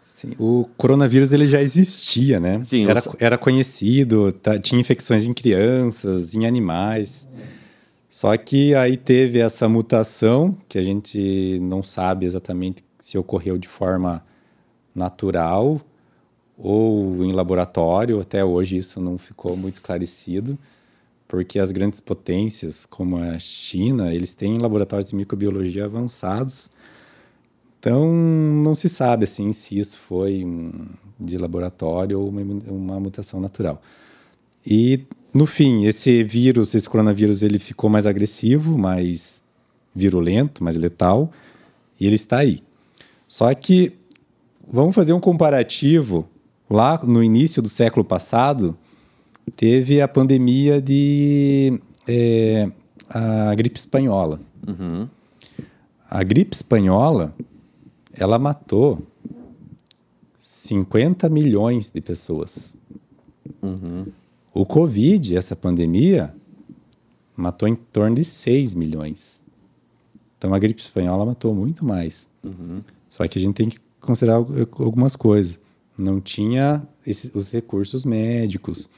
Sim, 0.04 0.32
o 0.38 0.70
coronavírus 0.78 1.32
ele 1.34 1.48
já 1.48 1.62
existia, 1.62 2.40
né? 2.40 2.62
Sim, 2.62 2.88
era, 2.88 3.04
era 3.20 3.38
conhecido, 3.38 4.32
tá, 4.32 4.60
tinha 4.60 4.80
infecções 4.80 5.24
em 5.24 5.34
crianças, 5.34 6.36
em 6.36 6.46
animais. 6.46 7.28
Só 8.10 8.36
que 8.38 8.74
aí 8.76 8.96
teve 8.96 9.40
essa 9.40 9.68
mutação 9.68 10.58
que 10.70 10.78
a 10.78 10.82
gente 10.82 11.60
não 11.62 11.84
sabe 11.84 12.26
exatamente 12.26 12.84
se 12.98 13.18
ocorreu 13.18 13.58
de 13.58 13.68
forma 13.68 14.26
natural 14.94 15.82
ou 16.58 17.26
em 17.26 17.34
laboratório. 17.34 18.20
Até 18.22 18.44
hoje 18.44 18.78
isso 18.78 19.02
não 19.02 19.18
ficou 19.18 19.58
muito 19.58 19.76
esclarecido, 19.76 20.58
porque 21.28 21.60
as 21.60 21.72
grandes 21.72 22.00
potências, 22.00 22.86
como 22.86 23.18
a 23.18 23.38
China, 23.38 24.14
eles 24.14 24.34
têm 24.34 24.58
laboratórios 24.60 25.10
de 25.10 25.16
microbiologia 25.18 25.84
avançados. 25.84 26.70
Então, 27.86 28.12
não 28.12 28.74
se 28.74 28.90
sabe 28.90 29.26
assim 29.26 29.52
se 29.52 29.78
isso 29.78 30.00
foi 30.00 30.44
de 31.20 31.38
laboratório 31.38 32.20
ou 32.20 32.30
uma, 32.30 32.42
uma 32.68 33.00
mutação 33.00 33.40
natural. 33.40 33.80
E, 34.66 35.02
no 35.32 35.46
fim, 35.46 35.86
esse 35.86 36.24
vírus, 36.24 36.74
esse 36.74 36.90
coronavírus, 36.90 37.44
ele 37.44 37.60
ficou 37.60 37.88
mais 37.88 38.08
agressivo, 38.08 38.76
mais 38.76 39.40
virulento, 39.94 40.64
mais 40.64 40.76
letal, 40.76 41.32
e 42.00 42.08
ele 42.08 42.16
está 42.16 42.40
aí. 42.40 42.64
Só 43.28 43.54
que 43.54 43.94
Vamos 44.68 44.96
fazer 44.96 45.14
um 45.14 45.20
comparativo. 45.20 46.28
Lá 46.70 47.00
no 47.04 47.24
início 47.24 47.62
do 47.62 47.70
século 47.70 48.04
passado, 48.04 48.76
teve 49.56 50.02
a 50.02 50.08
pandemia 50.08 50.82
de 50.82 51.80
é, 52.08 52.70
a 53.10 53.54
gripe 53.54 53.78
espanhola. 53.78 54.40
Uhum. 54.68 55.08
A 56.10 56.24
gripe 56.24 56.56
espanhola, 56.56 57.36
ela 58.18 58.40
matou 58.40 59.02
50 60.38 61.30
milhões 61.30 61.92
de 61.92 62.02
pessoas. 62.02 62.76
Uhum. 63.62 64.08
O 64.54 64.66
Covid, 64.66 65.36
essa 65.36 65.56
pandemia, 65.56 66.34
matou 67.36 67.68
em 67.68 67.76
torno 67.76 68.16
de 68.16 68.24
6 68.24 68.74
milhões. 68.74 69.44
Então 70.38 70.54
a 70.54 70.60
gripe 70.60 70.82
espanhola 70.82 71.26
matou 71.26 71.54
muito 71.54 71.84
mais. 71.84 72.28
Uhum. 72.44 72.82
Só 73.10 73.28
que 73.28 73.38
a 73.38 73.42
gente 73.42 73.56
tem 73.56 73.70
que 73.70 73.78
considerar 74.00 74.36
algumas 74.36 75.16
coisas. 75.16 75.60
Não 75.98 76.20
tinha 76.20 76.88
esse, 77.06 77.32
os 77.34 77.50
recursos 77.50 78.06
médicos, 78.06 78.90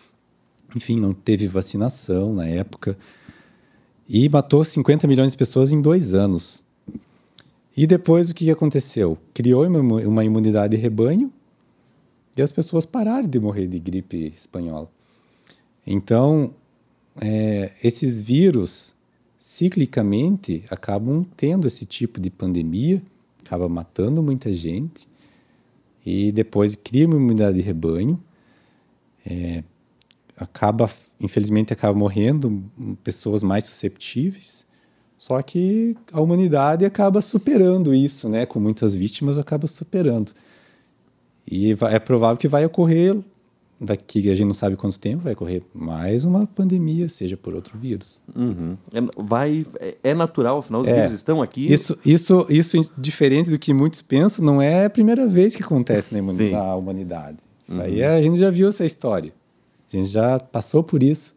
enfim, 0.76 1.00
não 1.00 1.14
teve 1.14 1.48
vacinação 1.48 2.34
na 2.34 2.48
época. 2.48 2.98
E 4.08 4.28
matou 4.30 4.64
50 4.64 5.08
milhões 5.08 5.32
de 5.32 5.38
pessoas 5.38 5.72
em 5.72 5.82
dois 5.82 6.14
anos. 6.14 6.64
E 7.78 7.86
depois 7.86 8.30
o 8.30 8.34
que 8.34 8.50
aconteceu? 8.52 9.18
Criou 9.34 9.66
uma, 9.66 10.26
imunidade 10.26 10.76
de 10.76 10.82
rebanho 10.82 11.32
e 12.36 12.42
as 12.42 12.52
pessoas 12.52 12.86
pararam 12.86 13.28
de 13.28 13.40
morrer 13.40 13.68
de 13.68 13.80
gripe 13.80 14.34
espanhola. 14.36 14.92
Então, 15.86 16.54
é, 17.22 17.72
esses 17.84 18.20
vírus, 18.20 18.96
ciclicamente, 19.38 20.64
acabam 20.70 21.24
tendo 21.38 21.68
esse 21.68 21.86
tipo 21.86 22.20
de 22.20 22.32
pandemia 22.32 23.02
acaba 23.48 23.70
matando 23.70 24.22
muita 24.22 24.52
gente 24.52 25.08
e 26.06 26.32
depois 26.34 26.76
cria 26.76 27.08
uma 27.08 27.16
imunidade 27.16 27.56
de 27.56 27.64
rebanho. 27.64 28.22
É, 29.26 29.64
acaba, 30.36 30.90
infelizmente, 31.20 31.72
acaba 31.72 31.98
morrendo 31.98 32.64
pessoas 33.04 33.42
mais 33.42 33.64
susceptíveis. 33.64 34.67
Só 35.18 35.42
que 35.42 35.96
a 36.12 36.22
humanidade 36.22 36.86
acaba 36.86 37.22
superando 37.22 37.94
isso, 37.94 38.30
né? 38.30 38.46
Com 38.46 38.60
muitas 38.60 38.94
vítimas, 38.94 39.38
acaba 39.38 39.66
superando. 39.68 40.32
E 41.50 41.72
é 41.90 42.00
provável 42.00 42.38
que 42.38 42.48
vai 42.48 42.66
ocorrer 42.66 43.18
daqui 43.80 44.30
a 44.30 44.36
gente 44.36 44.48
não 44.48 44.54
sabe 44.54 44.76
quanto 44.76 45.00
tempo 45.00 45.24
vai 45.24 45.36
correr 45.36 45.62
mais 45.74 46.26
uma 46.26 46.48
pandemia, 46.48 47.08
seja 47.08 47.38
por 47.38 47.54
outro 47.54 47.78
vírus. 47.78 48.20
Uhum. 48.36 48.76
É, 48.92 49.00
vai, 49.18 49.66
é, 49.80 49.96
é 50.04 50.14
natural, 50.14 50.60
afinal 50.60 50.82
os 50.82 50.88
é, 50.88 50.96
vírus 50.96 51.12
estão 51.12 51.42
aqui. 51.42 51.72
Isso, 51.72 51.98
isso, 52.04 52.46
isso, 52.50 52.94
diferente 52.98 53.50
do 53.50 53.60
que 53.60 53.74
muitos 53.74 54.02
pensam, 54.02 54.44
não 54.44 54.62
é 54.62 54.86
a 54.86 54.90
primeira 54.90 55.28
vez 55.28 55.56
que 55.56 55.64
acontece 55.64 56.14
na, 56.20 56.22
na 56.52 56.76
humanidade. 56.76 57.38
Isso 57.64 57.78
uhum. 57.78 57.84
aí 57.84 58.04
a 58.04 58.22
gente 58.22 58.38
já 58.38 58.50
viu 58.50 58.68
essa 58.68 58.86
história. 58.86 59.32
A 59.92 59.96
gente 59.96 60.10
já 60.10 60.40
passou 60.40 60.84
por 60.84 61.04
isso. 61.04 61.36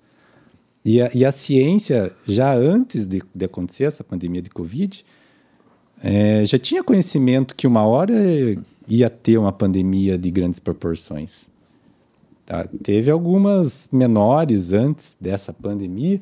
E 0.85 1.01
a, 1.01 1.11
e 1.15 1.25
a 1.25 1.33
ciência, 1.33 2.13
já 2.27 2.55
antes 2.55 3.07
de, 3.07 3.23
de 3.35 3.45
acontecer 3.45 3.85
essa 3.85 4.03
pandemia 4.03 4.41
de 4.41 4.51
Covid, 4.51 5.05
é, 6.03 6.45
já 6.47 6.59
tinha 6.59 6.83
conhecimento 6.83 7.55
que 7.55 7.67
uma 7.67 7.85
hora 7.85 8.15
ia 8.89 9.11
ter 9.11 9.37
uma 9.37 9.53
pandemia 9.53 10.17
de 10.17 10.31
grandes 10.31 10.59
proporções. 10.59 11.49
Tá? 12.47 12.67
Teve 12.83 13.11
algumas 13.11 13.89
menores 13.93 14.73
antes 14.73 15.17
dessa 15.21 15.53
pandemia. 15.53 16.21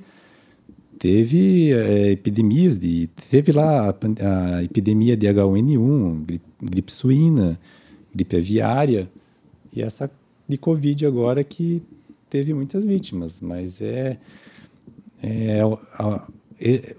Teve 0.98 1.72
é, 1.72 2.10
epidemias 2.10 2.76
de. 2.76 3.08
Teve 3.30 3.52
lá 3.52 3.88
a, 3.88 4.56
a 4.56 4.64
epidemia 4.64 5.16
de 5.16 5.28
H1N1, 5.28 6.24
gripe, 6.24 6.44
gripe 6.60 6.92
suína, 6.92 7.58
gripe 8.12 8.36
aviária, 8.36 9.08
e 9.72 9.80
essa 9.80 10.10
de 10.48 10.58
Covid 10.58 11.06
agora 11.06 11.44
que 11.44 11.82
teve 12.28 12.52
muitas 12.54 12.84
vítimas, 12.84 13.40
mas 13.40 13.80
é, 13.80 14.18
é, 15.22 15.60
a, 15.94 16.28
é 16.60 16.96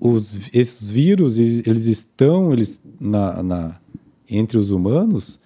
os, 0.00 0.50
esses 0.52 0.90
vírus 0.90 1.38
eles 1.38 1.84
estão 1.84 2.52
eles 2.52 2.80
na, 3.00 3.42
na, 3.42 3.80
entre 4.28 4.58
os 4.58 4.70
humanos 4.70 5.38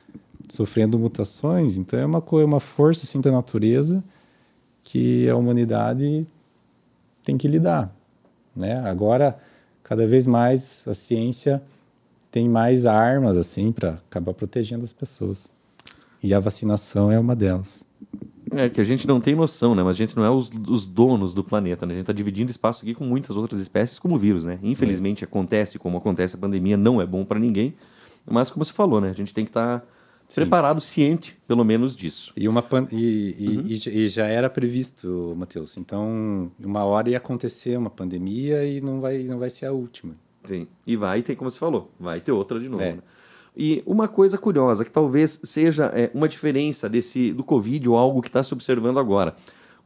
sofrendo 0.48 0.98
mutações. 0.98 1.76
Então 1.76 1.98
é 1.98 2.06
uma 2.06 2.20
coisa, 2.20 2.46
uma 2.46 2.60
força 2.60 3.04
assim 3.04 3.20
da 3.20 3.30
natureza 3.30 4.02
que 4.82 5.28
a 5.28 5.36
humanidade 5.36 6.26
tem 7.22 7.36
que 7.36 7.48
lidar, 7.48 7.94
né? 8.54 8.78
Agora, 8.88 9.36
cada 9.82 10.06
vez 10.06 10.26
mais 10.26 10.86
a 10.86 10.94
ciência 10.94 11.62
tem 12.30 12.48
mais 12.48 12.86
armas 12.86 13.36
assim 13.36 13.72
para 13.72 13.94
acabar 14.08 14.32
protegendo 14.32 14.84
as 14.84 14.92
pessoas. 14.92 15.50
E 16.22 16.32
a 16.32 16.40
vacinação 16.40 17.10
é 17.10 17.18
uma 17.18 17.34
delas. 17.36 17.85
É 18.56 18.68
que 18.68 18.80
a 18.80 18.84
gente 18.84 19.06
não 19.06 19.20
tem 19.20 19.34
noção, 19.34 19.74
né? 19.74 19.82
Mas 19.82 19.96
a 19.96 19.98
gente 19.98 20.16
não 20.16 20.24
é 20.24 20.30
os, 20.30 20.50
os 20.68 20.84
donos 20.86 21.34
do 21.34 21.44
planeta, 21.44 21.86
né? 21.86 21.92
A 21.92 21.96
gente 21.96 22.02
está 22.04 22.12
dividindo 22.12 22.50
espaço 22.50 22.82
aqui 22.82 22.94
com 22.94 23.04
muitas 23.04 23.36
outras 23.36 23.60
espécies, 23.60 23.98
como 23.98 24.14
o 24.14 24.18
vírus, 24.18 24.44
né? 24.44 24.58
Infelizmente 24.62 25.24
é. 25.24 25.26
acontece 25.26 25.78
como 25.78 25.98
acontece 25.98 26.36
a 26.36 26.38
pandemia, 26.38 26.76
não 26.76 27.00
é 27.00 27.06
bom 27.06 27.24
para 27.24 27.38
ninguém. 27.38 27.74
Mas 28.28 28.50
como 28.50 28.64
você 28.64 28.72
falou, 28.72 29.00
né? 29.00 29.10
A 29.10 29.14
gente 29.14 29.32
tem 29.32 29.44
que 29.44 29.50
estar 29.50 29.80
tá 29.80 29.86
preparado, 30.34 30.80
ciente, 30.80 31.36
pelo 31.46 31.64
menos 31.64 31.94
disso. 31.94 32.32
E, 32.36 32.48
uma 32.48 32.62
pan... 32.62 32.86
e, 32.90 33.36
e, 33.38 33.48
uhum. 33.48 33.92
e, 33.92 34.08
já 34.08 34.26
era 34.26 34.50
previsto, 34.50 35.34
Matheus. 35.36 35.76
Então, 35.76 36.50
uma 36.58 36.84
hora 36.84 37.10
ia 37.10 37.18
acontecer 37.18 37.76
uma 37.76 37.90
pandemia 37.90 38.64
e 38.64 38.80
não 38.80 39.00
vai, 39.00 39.22
não 39.22 39.38
vai 39.38 39.50
ser 39.50 39.66
a 39.66 39.72
última. 39.72 40.14
Sim. 40.44 40.66
E 40.86 40.96
vai 40.96 41.22
ter, 41.22 41.36
como 41.36 41.50
você 41.50 41.58
falou, 41.58 41.90
vai 41.98 42.20
ter 42.20 42.32
outra 42.32 42.58
de 42.58 42.68
novo. 42.68 42.82
É. 42.82 42.94
Né? 42.94 43.02
E 43.56 43.82
uma 43.86 44.06
coisa 44.06 44.36
curiosa, 44.36 44.84
que 44.84 44.90
talvez 44.90 45.40
seja 45.42 45.86
é, 45.94 46.10
uma 46.12 46.28
diferença 46.28 46.88
desse 46.88 47.32
do 47.32 47.42
Covid 47.42 47.88
ou 47.88 47.96
algo 47.96 48.20
que 48.20 48.28
está 48.28 48.42
se 48.42 48.52
observando 48.52 48.98
agora. 48.98 49.34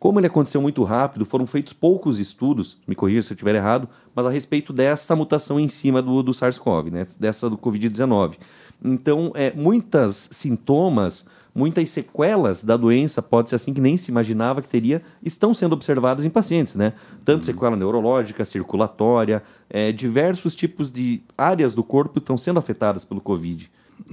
Como 0.00 0.18
ele 0.18 0.26
aconteceu 0.26 0.62
muito 0.62 0.82
rápido, 0.82 1.26
foram 1.26 1.46
feitos 1.46 1.74
poucos 1.74 2.18
estudos, 2.18 2.78
me 2.88 2.94
corrija 2.94 3.20
se 3.20 3.32
eu 3.32 3.34
estiver 3.34 3.54
errado, 3.54 3.86
mas 4.14 4.24
a 4.24 4.30
respeito 4.30 4.72
dessa 4.72 5.14
mutação 5.14 5.60
em 5.60 5.68
cima 5.68 6.00
do, 6.00 6.22
do 6.22 6.32
SARS-CoV, 6.32 6.90
né? 6.90 7.06
dessa 7.18 7.50
do 7.50 7.58
Covid-19. 7.58 8.38
Então, 8.82 9.30
é, 9.34 9.52
muitos 9.52 10.30
sintomas, 10.32 11.26
muitas 11.54 11.90
sequelas 11.90 12.62
da 12.62 12.76
doença, 12.76 13.20
pode 13.20 13.50
ser 13.50 13.56
assim 13.56 13.72
que 13.74 13.80
nem 13.80 13.96
se 13.96 14.10
imaginava 14.10 14.62
que 14.62 14.68
teria, 14.68 15.02
estão 15.22 15.52
sendo 15.52 15.72
observadas 15.72 16.24
em 16.24 16.30
pacientes, 16.30 16.74
né? 16.76 16.92
Tanto 17.24 17.44
sequela 17.44 17.76
neurológica, 17.76 18.44
circulatória, 18.44 19.42
é, 19.68 19.92
diversos 19.92 20.54
tipos 20.54 20.90
de 20.90 21.22
áreas 21.36 21.74
do 21.74 21.82
corpo 21.82 22.18
estão 22.18 22.38
sendo 22.38 22.58
afetadas 22.58 23.04
pelo 23.04 23.20
Covid. 23.20 23.70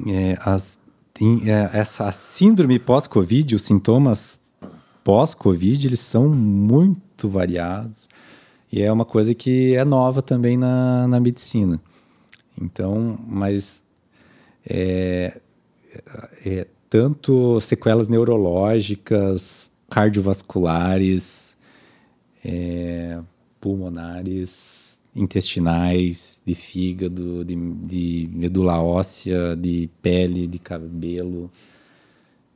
É, 0.08 0.38
as, 0.41 0.77
tem, 1.13 1.50
é, 1.50 1.70
essa 1.74 2.12
síndrome 2.12 2.79
pós-Covid, 2.79 3.56
os 3.56 3.63
sintomas 3.63 4.39
pós-Covid, 5.03 5.88
eles 5.88 6.00
são 6.00 6.29
muito 6.29 7.29
variados 7.29 8.10
e 8.72 8.82
é 8.82 8.91
uma 8.91 9.06
coisa 9.06 9.34
que 9.34 9.75
é 9.75 9.86
nova 9.86 10.22
também 10.22 10.58
na, 10.58 11.08
na 11.08 11.20
medicina. 11.20 11.79
Então, 12.60 13.17
mas 13.25 13.82
é, 14.70 15.39
é, 16.46 16.67
tanto 16.89 17.60
sequelas 17.62 18.08
neurológicas, 18.08 19.72
cardiovasculares, 19.89 21.58
é, 22.44 23.20
pulmonares, 23.60 25.01
intestinais, 25.15 26.41
de 26.46 26.53
fígado, 26.53 27.44
de, 27.44 27.56
de, 27.56 28.29
medula 28.32 28.82
óssea, 28.82 29.56
de 29.56 29.89
pele, 30.01 30.48
de 30.48 30.60
cabelo. 30.60 31.50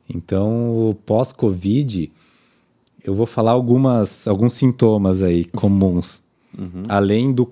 Então, 0.08 0.96
pós-Covid, 1.06 2.12
eu 3.04 3.16
vou 3.16 3.26
falar 3.26 3.52
algumas, 3.52 4.28
alguns 4.28 4.54
sintomas 4.54 5.24
aí 5.24 5.46
comuns. 5.46 6.22
Uhum. 6.58 6.84
Além 6.88 7.32
do. 7.32 7.50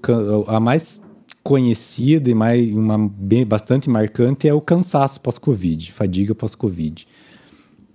A 0.47 0.59
mais 0.59 1.01
conhecida 1.49 2.29
e 2.29 2.35
mais, 2.35 2.71
uma 2.71 2.95
bem, 2.95 3.43
bastante 3.43 3.89
marcante 3.89 4.47
é 4.47 4.53
o 4.53 4.61
cansaço 4.61 5.19
pós-Covid, 5.19 5.91
fadiga 5.91 6.35
pós-Covid. 6.35 7.07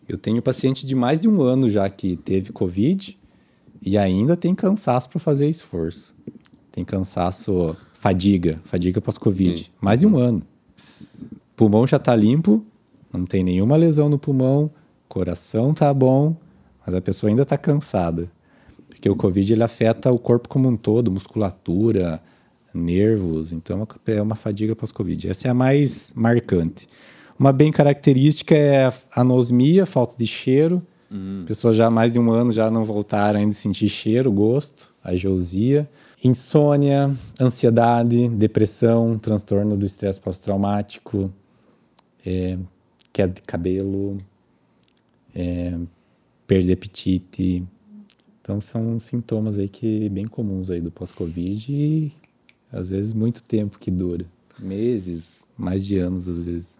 Eu 0.09 0.19
tenho 0.19 0.43
paciente 0.43 0.85
de 0.85 0.93
mais 0.97 1.21
de 1.21 1.29
um 1.29 1.41
ano 1.41 1.71
já 1.71 1.89
que 1.89 2.17
teve 2.17 2.51
Covid 2.51 3.17
e 3.81 3.97
ainda 3.97 4.37
tem 4.37 4.57
cansaço 4.57 5.09
para 5.09 5.21
fazer 5.21 5.49
esforço. 5.49 6.17
Tem 6.73 6.85
cansaço, 6.85 7.77
fadiga, 7.93 8.61
fadiga 8.65 9.01
pós-Covid. 9.01 9.71
Mais 9.81 10.01
de 10.01 10.07
um 10.09 10.17
ano. 10.17 10.43
Pulmão 11.55 11.87
já 11.87 11.99
está 11.99 12.17
limpo, 12.17 12.67
não 13.13 13.25
tem 13.25 13.45
nenhuma 13.45 13.77
lesão 13.77 14.09
no 14.09 14.19
pulmão, 14.19 14.69
coração 15.09 15.73
tá 15.73 15.95
bom, 15.95 16.37
mas 16.85 16.93
a 16.93 17.01
pessoa 17.01 17.31
ainda 17.31 17.43
está 17.43 17.57
cansada. 17.57 18.29
Porque 18.89 19.09
o 19.09 19.15
Covid 19.15 19.53
ele 19.53 19.63
afeta 19.63 20.11
o 20.11 20.19
corpo 20.19 20.49
como 20.49 20.69
um 20.69 20.77
todo, 20.77 21.09
musculatura, 21.09 22.21
nervos, 22.75 23.53
então 23.53 23.87
é 24.07 24.21
uma 24.21 24.35
fadiga 24.35 24.75
pós-Covid. 24.75 25.31
Essa 25.31 25.49
é 25.49 25.51
a 25.51 25.55
mais 25.55 26.13
marcante. 26.15 26.89
Uma 27.39 27.53
bem 27.53 27.71
característica 27.71 28.55
é 28.55 28.87
a 28.87 28.93
anosmia, 29.15 29.87
falta 29.87 30.17
de 30.19 30.27
cheiro. 30.27 30.85
Uhum. 31.11 31.45
Pessoas 31.47 31.77
já 31.77 31.87
há 31.87 31.91
mais 31.91 32.13
de 32.13 32.19
um 32.19 32.31
ano 32.31 32.51
já 32.51 32.71
não 32.71 32.85
voltaram 32.85 33.39
ainda 33.39 33.53
a 33.53 33.55
sentir 33.55 33.89
cheiro, 33.89 34.33
gosto, 34.33 34.93
a 35.03 35.15
geosia. 35.15 35.89
Insônia, 36.23 37.15
ansiedade, 37.39 38.31
depressão, 38.31 39.19
transtorno 39.19 39.77
do 39.77 39.85
estresse 39.85 40.19
pós-traumático, 40.19 41.31
é, 42.25 42.57
queda 43.13 43.35
de 43.35 43.43
cabelo, 43.43 44.17
é, 45.35 45.77
perda 46.47 46.65
de 46.65 46.73
apetite. 46.73 47.63
Então 48.41 48.59
são 48.59 48.99
sintomas 48.99 49.59
aí 49.59 49.69
que 49.69 50.09
bem 50.09 50.27
comuns 50.27 50.71
aí 50.71 50.81
do 50.81 50.91
pós-Covid 50.91 51.71
e 51.71 52.13
às 52.75 52.91
vezes 52.91 53.13
muito 53.13 53.43
tempo 53.43 53.79
que 53.79 53.91
dura. 53.91 54.27
Meses, 54.59 55.45
mais 55.57 55.87
de 55.87 55.97
anos 55.97 56.29
às 56.29 56.39
vezes. 56.41 56.75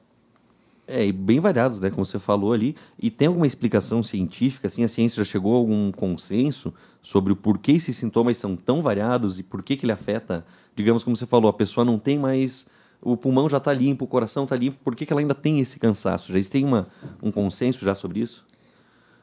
É, 0.87 1.07
e 1.07 1.13
bem 1.13 1.41
variados, 1.41 1.81
né? 1.81 1.89
Como 1.89 2.05
você 2.05 2.19
falou 2.19 2.53
ali. 2.53 2.77
E 3.01 3.11
tem 3.11 3.29
alguma 3.29 3.47
explicação 3.47 4.03
científica? 4.03 4.67
Assim, 4.67 4.85
a 4.85 4.89
ciência 4.89 5.25
já 5.25 5.31
chegou 5.31 5.55
a 5.55 5.57
algum 5.57 5.91
consenso 5.91 6.75
sobre 7.01 7.33
o 7.33 7.37
porquê 7.37 7.73
esses 7.73 7.97
sintomas 7.97 8.37
são 8.37 8.55
tão 8.55 8.83
variados 8.83 9.39
e 9.39 9.43
por 9.43 9.63
que, 9.63 9.77
que 9.77 9.87
ele 9.87 9.93
afeta? 9.93 10.45
Digamos, 10.77 11.03
como 11.03 11.17
você 11.17 11.27
falou, 11.27 11.49
a 11.49 11.55
pessoa 11.55 11.85
não 11.85 11.99
tem 11.99 12.19
mais. 12.19 12.67
O 13.01 13.17
pulmão 13.17 13.49
já 13.49 13.59
está 13.59 13.73
limpo, 13.73 14.05
o 14.05 14.09
coração 14.09 14.45
está 14.45 14.57
limpo, 14.57 14.79
por 14.83 14.97
que, 14.97 15.05
que 15.05 15.13
ela 15.13 15.21
ainda 15.21 15.35
tem 15.35 15.61
esse 15.61 15.79
cansaço? 15.79 16.33
Já 16.33 16.51
tem 16.51 16.65
uma, 16.65 16.89
um 17.23 17.31
consenso 17.31 17.85
já 17.85 17.95
sobre 17.95 18.21
isso? 18.21 18.47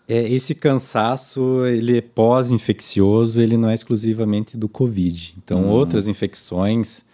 É, 0.07 0.27
esse 0.27 0.53
cansaço, 0.53 1.65
ele 1.65 1.97
é 1.97 2.01
pós-infeccioso, 2.01 3.39
ele 3.39 3.57
não 3.57 3.69
é 3.69 3.73
exclusivamente 3.73 4.57
do 4.57 4.67
Covid. 4.67 5.35
Então, 5.37 5.63
hum. 5.63 5.69
outras 5.69 6.07
infecções 6.07 7.05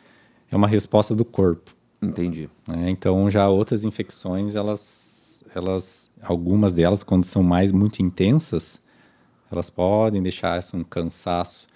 é 0.52 0.56
uma 0.56 0.68
resposta 0.68 1.16
do 1.16 1.26
corpo. 1.26 1.76
Entendi. 2.02 2.50
É, 2.70 2.90
então, 2.90 3.30
já 3.30 3.48
outras 3.50 3.84
infecções, 3.84 4.56
elas, 4.56 5.44
elas, 5.54 6.10
algumas 6.22 6.74
delas, 6.74 7.04
quando 7.04 7.26
são 7.26 7.44
mais 7.44 7.72
muito 7.72 8.02
intensas, 8.02 8.82
elas 9.52 9.70
podem 9.70 10.22
deixar 10.22 10.60
um 10.74 10.84
cansaço. 10.84 11.68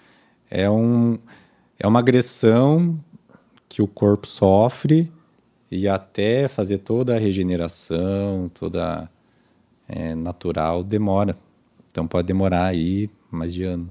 É, 0.50 0.68
um, 0.68 1.18
é 1.78 1.86
uma 1.86 1.98
agressão 1.98 2.98
que 3.68 3.80
o 3.82 3.86
corpo 3.86 4.26
sofre 4.26 5.10
e 5.70 5.88
até 5.88 6.46
fazer 6.48 6.78
toda 6.78 7.16
a 7.16 7.18
regeneração, 7.18 8.50
toda 8.52 9.10
é, 9.88 10.14
natural 10.14 10.82
demora. 10.82 11.36
Então 11.90 12.06
pode 12.06 12.26
demorar 12.26 12.66
aí 12.66 13.10
mais 13.30 13.52
de 13.52 13.64
ano. 13.64 13.90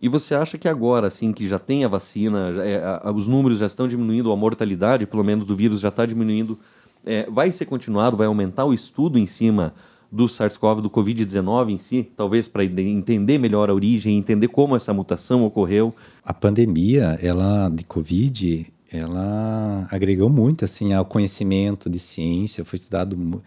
E 0.00 0.08
você 0.08 0.34
acha 0.34 0.58
que 0.58 0.68
agora, 0.68 1.06
assim, 1.06 1.32
que 1.32 1.48
já 1.48 1.58
tem 1.58 1.84
a 1.84 1.88
vacina, 1.88 2.50
é, 2.62 3.00
a, 3.02 3.10
os 3.10 3.26
números 3.26 3.58
já 3.58 3.66
estão 3.66 3.88
diminuindo, 3.88 4.30
a 4.30 4.36
mortalidade, 4.36 5.06
pelo 5.06 5.24
menos, 5.24 5.46
do 5.46 5.56
vírus 5.56 5.80
já 5.80 5.88
está 5.88 6.04
diminuindo, 6.04 6.58
é, 7.04 7.28
vai 7.30 7.50
ser 7.50 7.64
continuado, 7.64 8.16
vai 8.16 8.26
aumentar 8.26 8.64
o 8.64 8.74
estudo 8.74 9.18
em 9.18 9.26
cima 9.26 9.72
do 10.10 10.28
SARS-CoV, 10.28 10.80
do 10.80 10.90
Covid-19 10.90 11.70
em 11.70 11.78
si, 11.78 12.08
talvez 12.16 12.46
para 12.46 12.64
entender 12.64 13.38
melhor 13.38 13.70
a 13.70 13.74
origem, 13.74 14.16
entender 14.16 14.48
como 14.48 14.76
essa 14.76 14.92
mutação 14.92 15.44
ocorreu? 15.44 15.94
A 16.24 16.32
pandemia, 16.32 17.18
ela 17.22 17.68
de 17.68 17.84
Covid, 17.84 18.66
ela 18.92 19.86
agregou 19.90 20.28
muito 20.28 20.64
assim 20.64 20.92
ao 20.92 21.04
conhecimento 21.04 21.90
de 21.90 21.98
ciência, 21.98 22.64
foi 22.64 22.78
estudado 22.78 23.42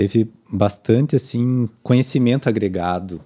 teve 0.00 0.30
bastante 0.50 1.14
assim 1.14 1.68
conhecimento 1.82 2.48
agregado 2.48 3.20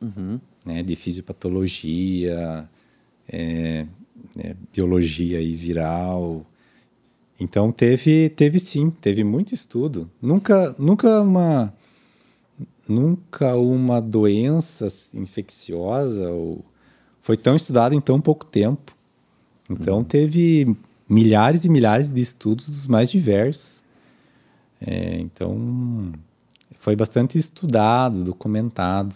uhum. 0.00 0.40
né, 0.64 0.82
de 0.82 0.96
fisiopatologia, 0.96 2.66
é, 3.28 3.84
é, 4.38 4.56
biologia 4.72 5.38
e 5.42 5.52
viral. 5.52 6.46
Então 7.38 7.70
teve, 7.70 8.30
teve 8.30 8.58
sim, 8.58 8.88
teve 8.88 9.22
muito 9.22 9.52
estudo. 9.52 10.10
Nunca, 10.22 10.74
nunca 10.78 11.20
uma, 11.20 11.74
nunca 12.88 13.54
uma 13.56 14.00
doença 14.00 14.88
infecciosa 15.12 16.30
ou 16.30 16.64
foi 17.20 17.36
tão 17.36 17.54
estudada 17.54 17.94
em 17.94 18.00
tão 18.00 18.18
pouco 18.18 18.46
tempo. 18.46 18.96
Então 19.68 19.98
uhum. 19.98 20.04
teve 20.04 20.74
milhares 21.06 21.66
e 21.66 21.68
milhares 21.68 22.10
de 22.10 22.22
estudos 22.22 22.66
dos 22.66 22.86
mais 22.86 23.10
diversos. 23.10 23.83
É, 24.86 25.16
então, 25.20 26.12
foi 26.78 26.94
bastante 26.94 27.38
estudado, 27.38 28.24
documentado 28.24 29.14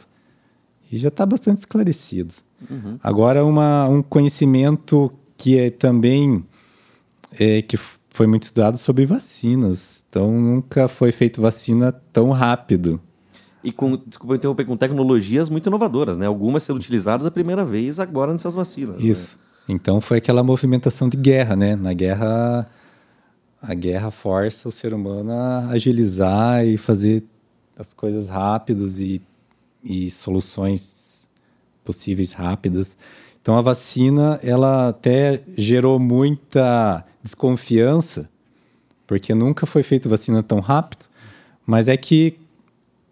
e 0.91 0.97
já 0.97 1.09
está 1.09 1.27
bastante 1.27 1.59
esclarecido. 1.59 2.35
Uhum. 2.69 2.99
Agora, 3.03 3.45
uma, 3.45 3.87
um 3.89 4.03
conhecimento 4.03 5.13
que 5.37 5.59
é 5.59 5.71
também 5.71 6.45
é, 7.39 7.63
que 7.63 7.77
foi 8.11 8.27
muito 8.27 8.45
estudado 8.45 8.77
sobre 8.79 9.07
vacinas. 9.07 10.05
Então 10.09 10.33
nunca 10.33 10.89
foi 10.89 11.13
feito 11.13 11.41
vacina 11.41 11.93
tão 11.93 12.31
rápido. 12.31 13.01
E 13.63 13.71
com, 13.71 13.97
desculpa 13.97 14.37
interromper, 14.37 14.65
com 14.65 14.77
tecnologias 14.77 15.49
muito 15.49 15.69
inovadoras, 15.69 16.17
né? 16.17 16.27
Algumas 16.27 16.63
sendo 16.63 16.77
utilizadas 16.77 17.27
a 17.27 17.31
primeira 17.31 17.65
vez 17.65 18.01
agora 18.01 18.33
nessas 18.33 18.55
vacinas. 18.55 18.97
Né? 18.97 19.09
Isso. 19.09 19.39
Né? 19.69 19.75
Então 19.75 20.01
foi 20.01 20.19
aquela 20.19 20.43
movimentação 20.43 21.09
de 21.09 21.17
guerra, 21.17 21.55
né? 21.55 21.77
Na 21.77 21.93
guerra, 21.93 22.69
a 23.61 23.75
guerra 23.75 24.11
força 24.11 24.69
o 24.69 24.73
ser 24.73 24.95
humano 24.95 25.33
a 25.33 25.69
agilizar 25.71 26.65
e 26.65 26.77
fazer 26.77 27.25
as 27.77 27.93
coisas 27.93 28.29
rápidas 28.29 28.99
e, 28.99 29.21
e 29.83 30.11
soluções 30.11 31.29
possíveis 31.85 32.33
rápidas. 32.33 32.97
Então 33.41 33.57
a 33.57 33.63
vacina, 33.63 34.39
ela 34.43 34.89
até 34.89 35.43
gerou 35.57 35.99
muita 35.99 37.05
desconfiança, 37.23 38.29
porque 39.07 39.35
nunca 39.35 39.65
foi 39.65 39.83
feito 39.83 40.09
vacina 40.09 40.43
tão 40.43 40.61
rápido, 40.61 41.07
mas 41.65 41.89
é 41.89 41.97
que 41.97 42.39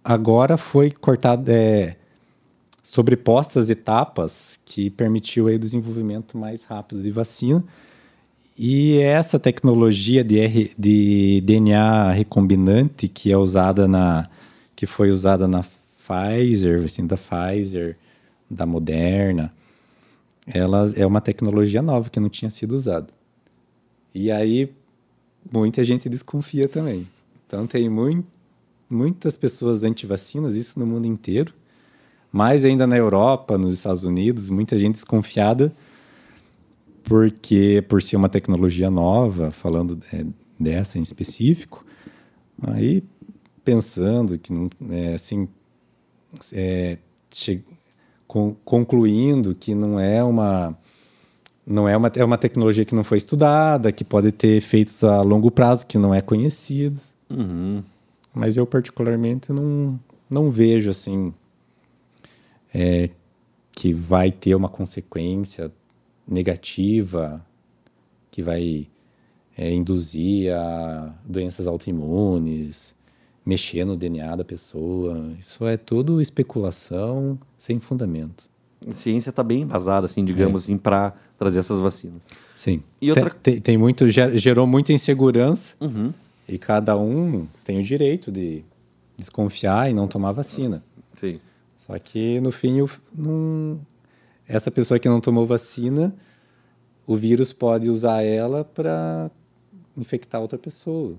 agora 0.05 0.57
foi 0.57 0.91
cortado, 0.91 1.51
é, 1.51 1.97
sobrepostas 2.83 3.69
etapas 3.71 4.61
que 4.65 4.91
permitiu 4.91 5.49
aí 5.49 5.57
o 5.57 5.59
desenvolvimento 5.59 6.39
mais 6.39 6.65
rápido 6.65 7.03
de 7.03 7.11
vacina. 7.11 7.65
E 8.59 8.99
essa 8.99 9.39
tecnologia 9.39 10.25
de, 10.25 10.39
R, 10.39 10.73
de 10.79 11.43
DNA 11.43 12.13
recombinante 12.13 13.07
que 13.07 13.31
é 13.31 13.37
usada 13.37 13.87
na 13.87 14.31
que 14.75 14.87
foi 14.87 15.11
usada 15.11 15.49
na 15.49 15.65
Pfizer, 16.07 16.83
vacina 16.83 17.09
da 17.09 17.17
Pfizer, 17.17 17.97
da 18.49 18.67
Moderna, 18.67 19.53
ela 20.47 20.93
é 20.95 21.07
uma 21.07 21.21
tecnologia 21.21 21.81
nova 21.81 22.11
que 22.11 22.21
não 22.21 22.29
tinha 22.29 22.51
sido 22.51 22.73
usada. 22.73 23.09
E 24.15 24.31
aí 24.31 24.71
muita 25.51 25.83
gente 25.83 26.09
desconfia 26.09 26.69
também. 26.69 27.07
Então 27.47 27.67
tem 27.67 27.89
muito, 27.89 28.27
muitas 28.89 29.37
pessoas 29.37 29.83
anti-vacinas, 29.83 30.55
isso 30.55 30.79
no 30.79 30.87
mundo 30.87 31.07
inteiro, 31.07 31.55
mais 32.31 32.65
ainda 32.65 32.87
na 32.87 32.97
Europa, 32.97 33.57
nos 33.57 33.75
Estados 33.75 34.03
Unidos, 34.03 34.51
muita 34.51 34.77
gente 34.77 34.95
desconfiada 34.95 35.73
porque 37.07 37.85
por 37.89 38.03
ser 38.03 38.17
uma 38.17 38.29
tecnologia 38.29 38.91
nova, 38.91 39.53
falando 39.53 39.99
é, 40.13 40.27
dessa 40.59 40.99
em 40.99 41.03
específico, 41.03 41.87
aí 42.61 43.03
pensando 43.65 44.37
que 44.37 44.53
é, 44.91 45.15
assim 45.15 45.49
é, 46.53 46.99
con 48.27 48.57
concluindo 48.65 49.55
que 49.55 49.73
não 49.73 50.01
é 50.01 50.23
uma 50.23 50.77
não 51.65 51.89
é 51.89 51.97
uma 51.97 52.11
é 52.17 52.25
uma 52.25 52.37
tecnologia 52.37 52.85
que 52.85 52.95
não 52.95 53.05
foi 53.05 53.19
estudada, 53.19 53.93
que 53.93 54.05
pode 54.05 54.33
ter 54.33 54.57
efeitos 54.57 55.05
a 55.05 55.23
longo 55.23 55.49
prazo 55.49 55.87
que 55.87 55.97
não 55.97 56.13
é 56.13 56.21
conhecido. 56.21 56.99
Uhum. 57.31 57.85
Mas 58.35 58.57
eu 58.57 58.67
particularmente 58.67 59.53
não 59.53 59.99
não 60.29 60.51
vejo 60.51 60.91
assim 60.91 61.33
é, 62.75 63.11
que 63.71 63.93
vai 63.93 64.33
ter 64.33 64.57
uma 64.57 64.69
consequência 64.69 65.71
negativa 66.27 67.45
que 68.31 68.43
vai 68.43 68.89
é, 69.57 69.73
induzir 69.73 70.53
a 70.53 71.15
doenças 71.25 71.67
autoimunes, 71.67 72.95
mexer 73.45 73.85
no 73.85 73.97
DNA 73.97 74.37
da 74.37 74.45
pessoa. 74.45 75.33
Isso 75.41 75.65
é 75.65 75.77
tudo 75.77 76.21
especulação 76.21 77.39
sem 77.57 77.79
fundamento. 77.79 78.45
A 78.87 78.93
ciência 78.93 79.31
está 79.31 79.43
bem 79.43 79.63
embasada, 79.63 80.07
assim, 80.07 80.25
digamos 80.25 80.63
é. 80.63 80.65
assim, 80.65 80.77
para 80.77 81.15
trazer 81.39 81.61
essas 81.61 81.79
vacinas. 81.79 82.23
Sim. 82.55 82.83
E 83.01 83.11
outra... 83.11 83.31
tem, 83.31 83.61
tem 83.61 83.79
muito, 83.79 84.09
gerou 84.09 84.67
muita 84.67 84.93
insegurança 84.93 85.75
uhum. 85.81 86.13
e 86.49 86.59
cada 86.59 86.97
um 86.97 87.47
tem 87.65 87.81
o 87.81 87.83
direito 87.83 88.31
de 88.31 88.63
desconfiar 89.17 89.91
e 89.91 89.95
não 89.95 90.07
tomar 90.07 90.33
vacina. 90.33 90.83
Sim. 91.17 91.41
Só 91.77 91.99
que 91.99 92.41
no 92.41 92.51
fim, 92.51 92.87
não, 93.15 93.81
essa 94.49 94.71
pessoa 94.71 94.99
que 94.99 95.09
não 95.09 95.21
tomou 95.21 95.47
vacina, 95.47 96.15
o 97.07 97.17
vírus 97.17 97.53
pode 97.53 97.89
usar 97.89 98.23
ela 98.23 98.65
para 98.65 99.31
infectar 99.97 100.41
outra 100.41 100.59
pessoa. 100.59 101.17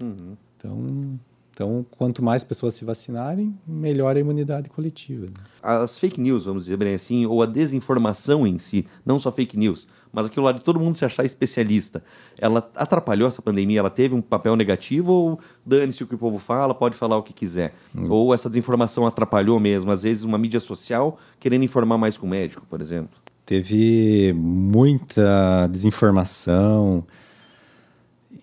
Uhum. 0.00 0.36
Então, 0.56 1.18
então, 1.56 1.86
quanto 1.92 2.22
mais 2.22 2.44
pessoas 2.44 2.74
se 2.74 2.84
vacinarem, 2.84 3.58
melhor 3.66 4.14
a 4.14 4.20
imunidade 4.20 4.68
coletiva. 4.68 5.24
Né? 5.24 5.42
As 5.62 5.98
fake 5.98 6.20
news, 6.20 6.44
vamos 6.44 6.64
dizer 6.64 6.76
bem 6.76 6.94
assim, 6.94 7.24
ou 7.24 7.42
a 7.42 7.46
desinformação 7.46 8.46
em 8.46 8.58
si, 8.58 8.86
não 9.06 9.18
só 9.18 9.32
fake 9.32 9.56
news, 9.56 9.88
mas 10.12 10.26
aquilo 10.26 10.44
lá 10.44 10.52
de 10.52 10.60
todo 10.60 10.78
mundo 10.78 10.96
se 10.96 11.04
achar 11.06 11.24
especialista, 11.24 12.04
ela 12.38 12.70
atrapalhou 12.74 13.26
essa 13.26 13.40
pandemia? 13.40 13.78
Ela 13.78 13.88
teve 13.88 14.14
um 14.14 14.20
papel 14.20 14.54
negativo 14.54 15.10
ou 15.10 15.40
dane-se 15.64 16.04
o 16.04 16.06
que 16.06 16.14
o 16.14 16.18
povo 16.18 16.38
fala, 16.38 16.74
pode 16.74 16.94
falar 16.94 17.16
o 17.16 17.22
que 17.22 17.32
quiser? 17.32 17.72
Hum. 17.96 18.04
Ou 18.10 18.34
essa 18.34 18.50
desinformação 18.50 19.06
atrapalhou 19.06 19.58
mesmo? 19.58 19.90
Às 19.90 20.02
vezes, 20.02 20.24
uma 20.24 20.36
mídia 20.36 20.60
social 20.60 21.18
querendo 21.40 21.62
informar 21.62 21.96
mais 21.96 22.18
com 22.18 22.26
o 22.26 22.28
médico, 22.28 22.66
por 22.68 22.82
exemplo? 22.82 23.18
Teve 23.46 24.34
muita 24.34 25.68
desinformação. 25.68 27.02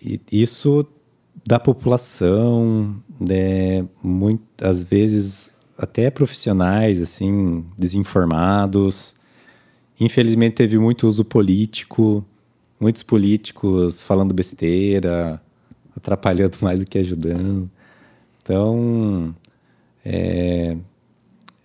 E 0.02 0.20
isso 0.32 0.84
da 1.46 1.60
população, 1.60 2.96
né, 3.20 3.86
muitas 4.02 4.82
vezes 4.82 5.50
até 5.76 6.10
profissionais 6.10 7.00
assim 7.00 7.64
desinformados. 7.76 9.14
Infelizmente 9.98 10.54
teve 10.54 10.78
muito 10.78 11.08
uso 11.08 11.24
político, 11.24 12.24
muitos 12.78 13.02
políticos 13.02 14.02
falando 14.02 14.34
besteira, 14.34 15.40
atrapalhando 15.96 16.56
mais 16.62 16.80
do 16.80 16.86
que 16.86 16.98
ajudando. 16.98 17.70
Então, 18.42 19.34
é, 20.04 20.76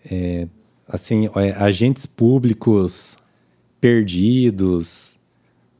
é, 0.09 0.47
assim, 0.87 1.29
é, 1.35 1.51
agentes 1.51 2.05
públicos 2.05 3.17
perdidos, 3.81 5.19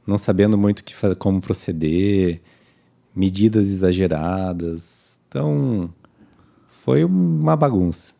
não 0.05 0.17
sabendo 0.17 0.58
muito 0.58 0.84
que, 0.84 0.93
como 1.15 1.39
proceder 1.39 2.41
medidas 3.15 3.67
exageradas. 3.67 4.98
Então, 5.29 5.93
foi 6.67 7.03
uma 7.05 7.55
bagunça. 7.55 8.15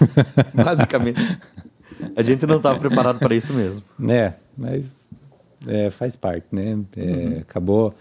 Basicamente. 0.54 1.20
A 2.14 2.22
gente 2.22 2.46
não 2.46 2.58
estava 2.58 2.78
preparado 2.78 3.18
para 3.18 3.34
isso 3.34 3.52
mesmo. 3.54 3.82
É, 4.08 4.34
mas 4.56 5.08
é, 5.66 5.90
faz 5.90 6.16
parte, 6.16 6.46
né? 6.52 6.78
É, 6.96 7.02
uhum. 7.02 7.38
Acabou 7.40 7.94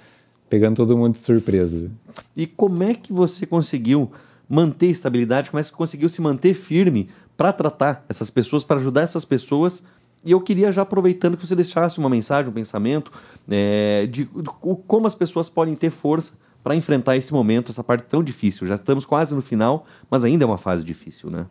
pegando 0.50 0.76
todo 0.76 0.98
mundo 0.98 1.14
de 1.14 1.20
surpresa. 1.20 1.90
E 2.36 2.46
como 2.46 2.84
é 2.84 2.94
que 2.94 3.14
você 3.14 3.46
conseguiu 3.46 4.12
manter 4.48 4.88
estabilidade? 4.88 5.50
Como 5.50 5.60
é 5.60 5.64
que 5.64 5.70
você 5.70 5.76
conseguiu 5.76 6.10
se 6.10 6.22
manter 6.22 6.54
firme 6.54 7.10
para 7.38 7.54
tratar 7.54 8.04
essas 8.10 8.30
pessoas, 8.30 8.64
para 8.64 8.78
ajudar 8.78 9.02
essas 9.02 9.24
pessoas 9.24 9.82
e 10.26 10.32
eu 10.32 10.42
queria 10.42 10.70
já 10.70 10.82
aproveitando 10.82 11.38
que 11.38 11.48
você 11.48 11.56
deixasse 11.56 11.98
uma 11.98 12.10
mensagem, 12.10 12.50
um 12.50 12.54
pensamento 12.54 13.10
é, 13.50 14.06
de, 14.06 14.26
de, 14.26 14.42
de 14.42 14.50
como 14.86 15.08
as 15.08 15.16
pessoas 15.16 15.48
podem 15.50 15.76
ter 15.76 15.90
força 15.90 16.34
para 16.64 16.76
enfrentar 16.76 17.16
esse 17.16 17.34
momento, 17.34 17.72
essa 17.72 17.84
parte 17.84 18.04
tão 18.04 18.24
difícil. 18.24 18.68
Já 18.68 18.76
estamos 18.76 19.06
quase 19.06 19.34
no 19.34 19.42
final, 19.42 19.86
mas 20.10 20.26
ainda 20.26 20.44
é 20.44 20.48
uma 20.48 20.58
fase 20.58 20.84
difícil, 20.84 21.30
né? 21.30 21.48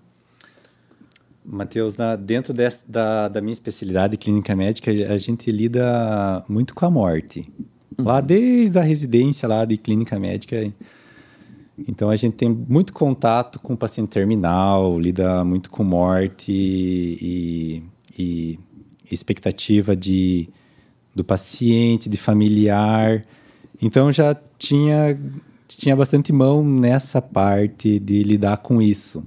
Matheus, 1.45 1.95
dentro 2.21 2.53
dessa, 2.53 2.81
da, 2.87 3.29
da 3.29 3.41
minha 3.41 3.55
especialidade 3.55 4.19
clínica 4.19 4.55
médica, 4.55 4.91
a 4.91 5.17
gente 5.17 5.51
lida 5.51 6.45
muito 6.47 6.75
com 6.75 6.85
a 6.85 6.91
morte. 6.91 7.51
Uhum. 7.99 8.05
Lá 8.05 8.21
desde 8.21 8.79
a 8.79 8.83
residência 8.83 9.49
lá 9.49 9.65
de 9.65 9.79
clínica 9.79 10.19
médica. 10.19 10.71
Então 11.87 12.11
a 12.11 12.17
gente 12.17 12.35
tem 12.35 12.51
muito 12.51 12.93
contato 12.93 13.59
com 13.61 13.73
o 13.73 13.77
paciente 13.77 14.11
terminal, 14.11 14.99
lida 15.01 15.43
muito 15.43 15.71
com 15.71 15.83
morte 15.85 16.53
e, 16.53 17.83
e 18.19 18.59
expectativa 19.11 19.97
de, 19.97 20.51
do 21.15 21.25
paciente, 21.25 22.11
de 22.11 22.17
familiar. 22.17 23.25
Então 23.81 24.13
já 24.13 24.37
tinha, 24.59 25.19
tinha 25.67 25.95
bastante 25.95 26.33
mão 26.33 26.65
nessa 26.65 27.23
parte 27.23 27.99
de 27.99 28.23
lidar 28.23 28.59
com 28.59 28.83
isso, 28.83 29.23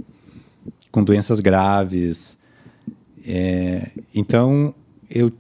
com 0.92 1.04
doenças 1.04 1.40
graves. 1.40 2.38
É, 3.26 3.92
então 4.14 4.74
eu 5.10 5.32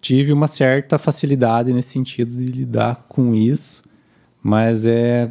tive 0.00 0.32
uma 0.32 0.48
certa 0.48 0.98
facilidade 0.98 1.72
nesse 1.72 1.90
sentido 1.90 2.34
de 2.34 2.44
lidar 2.44 3.06
com 3.08 3.34
isso, 3.34 3.82
mas 4.42 4.86
é 4.86 5.30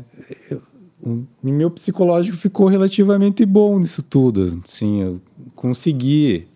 o 1.06 1.26
meu 1.44 1.70
psicológico 1.70 2.38
ficou 2.38 2.68
relativamente 2.68 3.46
bom 3.46 3.78
nisso 3.78 4.02
tudo. 4.02 4.64
Sim, 4.66 5.02
eu 5.02 5.22
consegui 5.54 6.48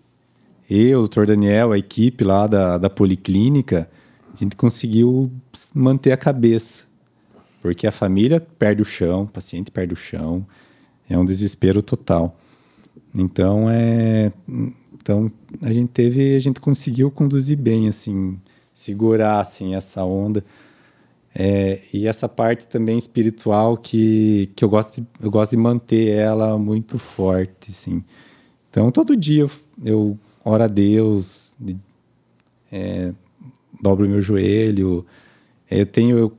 eu, 0.69 0.99
o 0.99 1.01
doutor 1.01 1.25
Daniel, 1.27 1.71
a 1.71 1.77
equipe 1.77 2.23
lá 2.23 2.47
da, 2.47 2.77
da 2.77 2.89
policlínica, 2.89 3.89
a 4.37 4.43
gente 4.43 4.55
conseguiu 4.55 5.31
manter 5.73 6.11
a 6.11 6.17
cabeça. 6.17 6.85
Porque 7.61 7.87
a 7.87 7.91
família 7.91 8.39
perde 8.39 8.81
o 8.81 8.85
chão, 8.85 9.23
o 9.23 9.27
paciente 9.27 9.71
perde 9.71 9.93
o 9.93 9.97
chão, 9.97 10.45
é 11.09 11.17
um 11.17 11.25
desespero 11.25 11.81
total. 11.81 12.37
Então, 13.13 13.67
é, 13.69 14.31
então 14.93 15.31
a 15.61 15.73
gente 15.73 15.89
teve, 15.89 16.35
a 16.35 16.39
gente 16.39 16.59
conseguiu 16.59 17.09
conduzir 17.09 17.57
bem, 17.57 17.87
assim, 17.87 18.39
segurar 18.71 19.39
assim 19.39 19.73
essa 19.73 20.03
onda. 20.03 20.45
É, 21.33 21.81
e 21.91 22.07
essa 22.07 22.29
parte 22.29 22.67
também 22.67 22.97
espiritual 22.97 23.75
que, 23.75 24.51
que 24.55 24.63
eu, 24.63 24.69
gosto 24.69 25.01
de, 25.01 25.07
eu 25.19 25.29
gosto 25.29 25.51
de 25.51 25.57
manter 25.57 26.09
ela 26.09 26.57
muito 26.57 26.97
forte, 26.99 27.71
sim. 27.71 28.03
Então, 28.69 28.91
todo 28.91 29.15
dia 29.15 29.43
eu, 29.43 29.51
eu 29.83 30.19
oro 30.43 30.63
a 30.63 30.67
Deus, 30.67 31.53
é, 32.71 33.13
dobro 33.81 34.07
meu 34.07 34.21
joelho. 34.21 35.05
Eu 35.69 35.85
tenho... 35.85 36.17
Eu, 36.17 36.37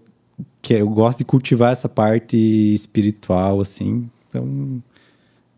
que 0.61 0.75
eu 0.75 0.89
gosto 0.89 1.19
de 1.19 1.25
cultivar 1.25 1.73
essa 1.73 1.89
parte 1.89 2.37
espiritual, 2.37 3.61
assim. 3.61 4.09
Então, 4.29 4.83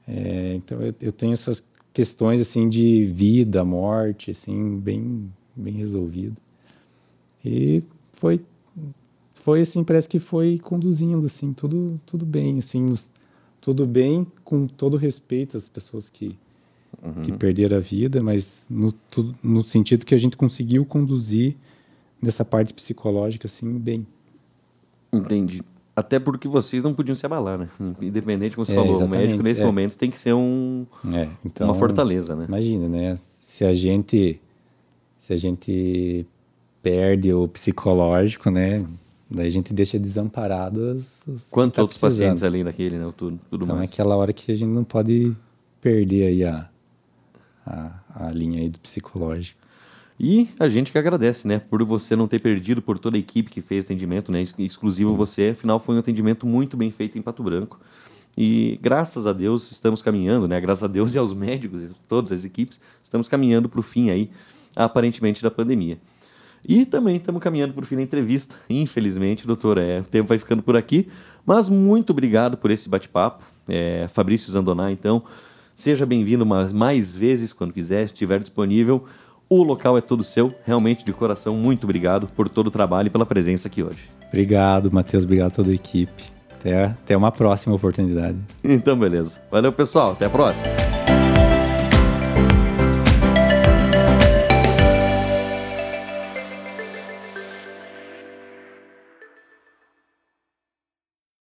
é, 0.06 0.54
então 0.54 0.80
eu, 0.80 0.94
eu 1.00 1.12
tenho 1.12 1.32
essas 1.32 1.62
questões, 1.92 2.40
assim, 2.40 2.68
de 2.68 3.04
vida, 3.06 3.64
morte, 3.64 4.30
assim, 4.30 4.78
bem, 4.78 5.30
bem 5.54 5.74
resolvido. 5.74 6.36
E 7.44 7.82
foi 8.12 8.40
foi 9.34 9.62
assim, 9.62 9.82
parece 9.82 10.06
que 10.06 10.18
foi 10.18 10.58
conduzindo 10.58 11.24
assim, 11.24 11.54
tudo 11.54 11.98
tudo 12.04 12.26
bem, 12.26 12.58
assim, 12.58 12.94
tudo 13.58 13.86
bem 13.86 14.26
com 14.44 14.66
todo 14.66 14.98
respeito 14.98 15.56
às 15.56 15.66
pessoas 15.66 16.10
que 16.10 16.38
uhum. 17.02 17.22
que 17.22 17.32
perderam 17.32 17.76
a 17.76 17.80
vida, 17.80 18.22
mas 18.22 18.64
no, 18.68 18.94
no 19.42 19.66
sentido 19.66 20.04
que 20.04 20.14
a 20.14 20.18
gente 20.18 20.36
conseguiu 20.36 20.84
conduzir 20.84 21.56
nessa 22.20 22.44
parte 22.44 22.72
psicológica 22.74 23.46
assim 23.46 23.78
bem. 23.78 24.06
Entendi. 25.12 25.62
Até 25.94 26.18
porque 26.18 26.48
vocês 26.48 26.82
não 26.82 26.94
podiam 26.94 27.14
se 27.14 27.26
abalar, 27.26 27.58
né? 27.58 27.68
Independente, 28.00 28.54
como 28.54 28.64
você 28.64 28.72
é, 28.72 28.76
falou, 28.76 29.02
o 29.02 29.08
médico 29.08 29.42
nesse 29.42 29.62
é. 29.62 29.66
momento 29.66 29.98
tem 29.98 30.10
que 30.10 30.18
ser 30.18 30.32
um, 30.32 30.86
é, 31.12 31.28
então, 31.44 31.66
uma 31.66 31.74
fortaleza, 31.74 32.34
né? 32.34 32.46
Imagina, 32.48 32.88
né? 32.88 33.18
Se 33.20 33.64
a 33.64 33.74
gente 33.74 34.40
se 35.18 35.34
a 35.34 35.36
gente 35.36 36.26
perde 36.82 37.32
o 37.32 37.46
psicológico, 37.48 38.50
né? 38.50 38.86
Daí 39.30 39.46
a 39.46 39.50
gente 39.50 39.74
deixa 39.74 39.98
desamparados 39.98 41.20
os 41.26 41.48
Quantos 41.50 41.76
tá 41.76 41.82
outros 41.82 42.00
pacientes 42.00 42.42
ali 42.42 42.64
naquele, 42.64 42.98
né? 42.98 43.12
Tudo, 43.16 43.38
tudo 43.50 43.64
então 43.64 43.76
mais. 43.76 43.90
é 43.90 43.92
aquela 43.92 44.16
hora 44.16 44.32
que 44.32 44.50
a 44.50 44.54
gente 44.54 44.70
não 44.70 44.84
pode 44.84 45.36
perder 45.80 46.26
aí 46.26 46.44
a, 46.44 46.69
a, 47.66 47.92
a 48.14 48.30
linha 48.30 48.60
aí 48.60 48.68
do 48.68 48.78
psicológico. 48.78 49.60
E 50.22 50.50
a 50.58 50.68
gente 50.68 50.92
que 50.92 50.98
agradece, 50.98 51.48
né? 51.48 51.58
Por 51.58 51.82
você 51.82 52.14
não 52.14 52.28
ter 52.28 52.40
perdido, 52.40 52.82
por 52.82 52.98
toda 52.98 53.16
a 53.16 53.20
equipe 53.20 53.50
que 53.50 53.62
fez 53.62 53.84
o 53.84 53.86
atendimento, 53.86 54.30
né? 54.30 54.44
Exclusivo 54.58 55.14
você. 55.14 55.48
Afinal, 55.48 55.80
foi 55.80 55.96
um 55.96 55.98
atendimento 55.98 56.46
muito 56.46 56.76
bem 56.76 56.90
feito 56.90 57.18
em 57.18 57.22
Pato 57.22 57.42
Branco. 57.42 57.80
E 58.36 58.78
graças 58.82 59.26
a 59.26 59.32
Deus 59.32 59.70
estamos 59.70 60.02
caminhando, 60.02 60.46
né? 60.46 60.60
Graças 60.60 60.84
a 60.84 60.88
Deus 60.88 61.14
e 61.16 61.18
aos 61.18 61.32
médicos, 61.32 61.94
todas 62.06 62.32
as 62.32 62.44
equipes, 62.44 62.80
estamos 63.02 63.28
caminhando 63.28 63.68
para 63.68 63.80
o 63.80 63.82
fim 63.82 64.10
aí, 64.10 64.28
aparentemente, 64.76 65.42
da 65.42 65.50
pandemia. 65.50 65.98
E 66.68 66.84
também 66.84 67.16
estamos 67.16 67.42
caminhando 67.42 67.72
para 67.72 67.82
o 67.82 67.86
fim 67.86 67.96
da 67.96 68.02
entrevista. 68.02 68.56
Infelizmente, 68.68 69.46
doutor, 69.46 69.78
é, 69.78 70.00
o 70.00 70.04
tempo 70.04 70.28
vai 70.28 70.36
ficando 70.36 70.62
por 70.62 70.76
aqui. 70.76 71.08
Mas 71.46 71.68
muito 71.70 72.10
obrigado 72.10 72.58
por 72.58 72.70
esse 72.70 72.88
bate-papo. 72.88 73.42
É, 73.66 74.06
Fabrício 74.08 74.52
Zandoná, 74.52 74.92
então, 74.92 75.22
seja 75.80 76.04
bem-vindo 76.04 76.44
mais, 76.44 76.72
mais 76.72 77.14
vezes 77.14 77.52
quando 77.52 77.72
quiser, 77.72 78.04
estiver 78.04 78.38
disponível. 78.38 79.04
O 79.48 79.62
local 79.62 79.96
é 79.98 80.00
todo 80.00 80.22
seu. 80.22 80.54
Realmente, 80.64 81.04
de 81.04 81.12
coração, 81.12 81.56
muito 81.56 81.84
obrigado 81.84 82.28
por 82.28 82.48
todo 82.48 82.68
o 82.68 82.70
trabalho 82.70 83.08
e 83.08 83.10
pela 83.10 83.26
presença 83.26 83.66
aqui 83.66 83.82
hoje. 83.82 84.08
Obrigado, 84.28 84.92
Matheus. 84.92 85.24
Obrigado 85.24 85.48
a 85.48 85.54
toda 85.54 85.70
a 85.70 85.74
equipe. 85.74 86.22
Até, 86.52 86.84
até 86.84 87.16
uma 87.16 87.32
próxima 87.32 87.74
oportunidade. 87.74 88.38
Então, 88.62 88.96
beleza. 88.96 89.38
Valeu, 89.50 89.72
pessoal. 89.72 90.12
Até 90.12 90.26
a 90.26 90.30
próxima. 90.30 90.99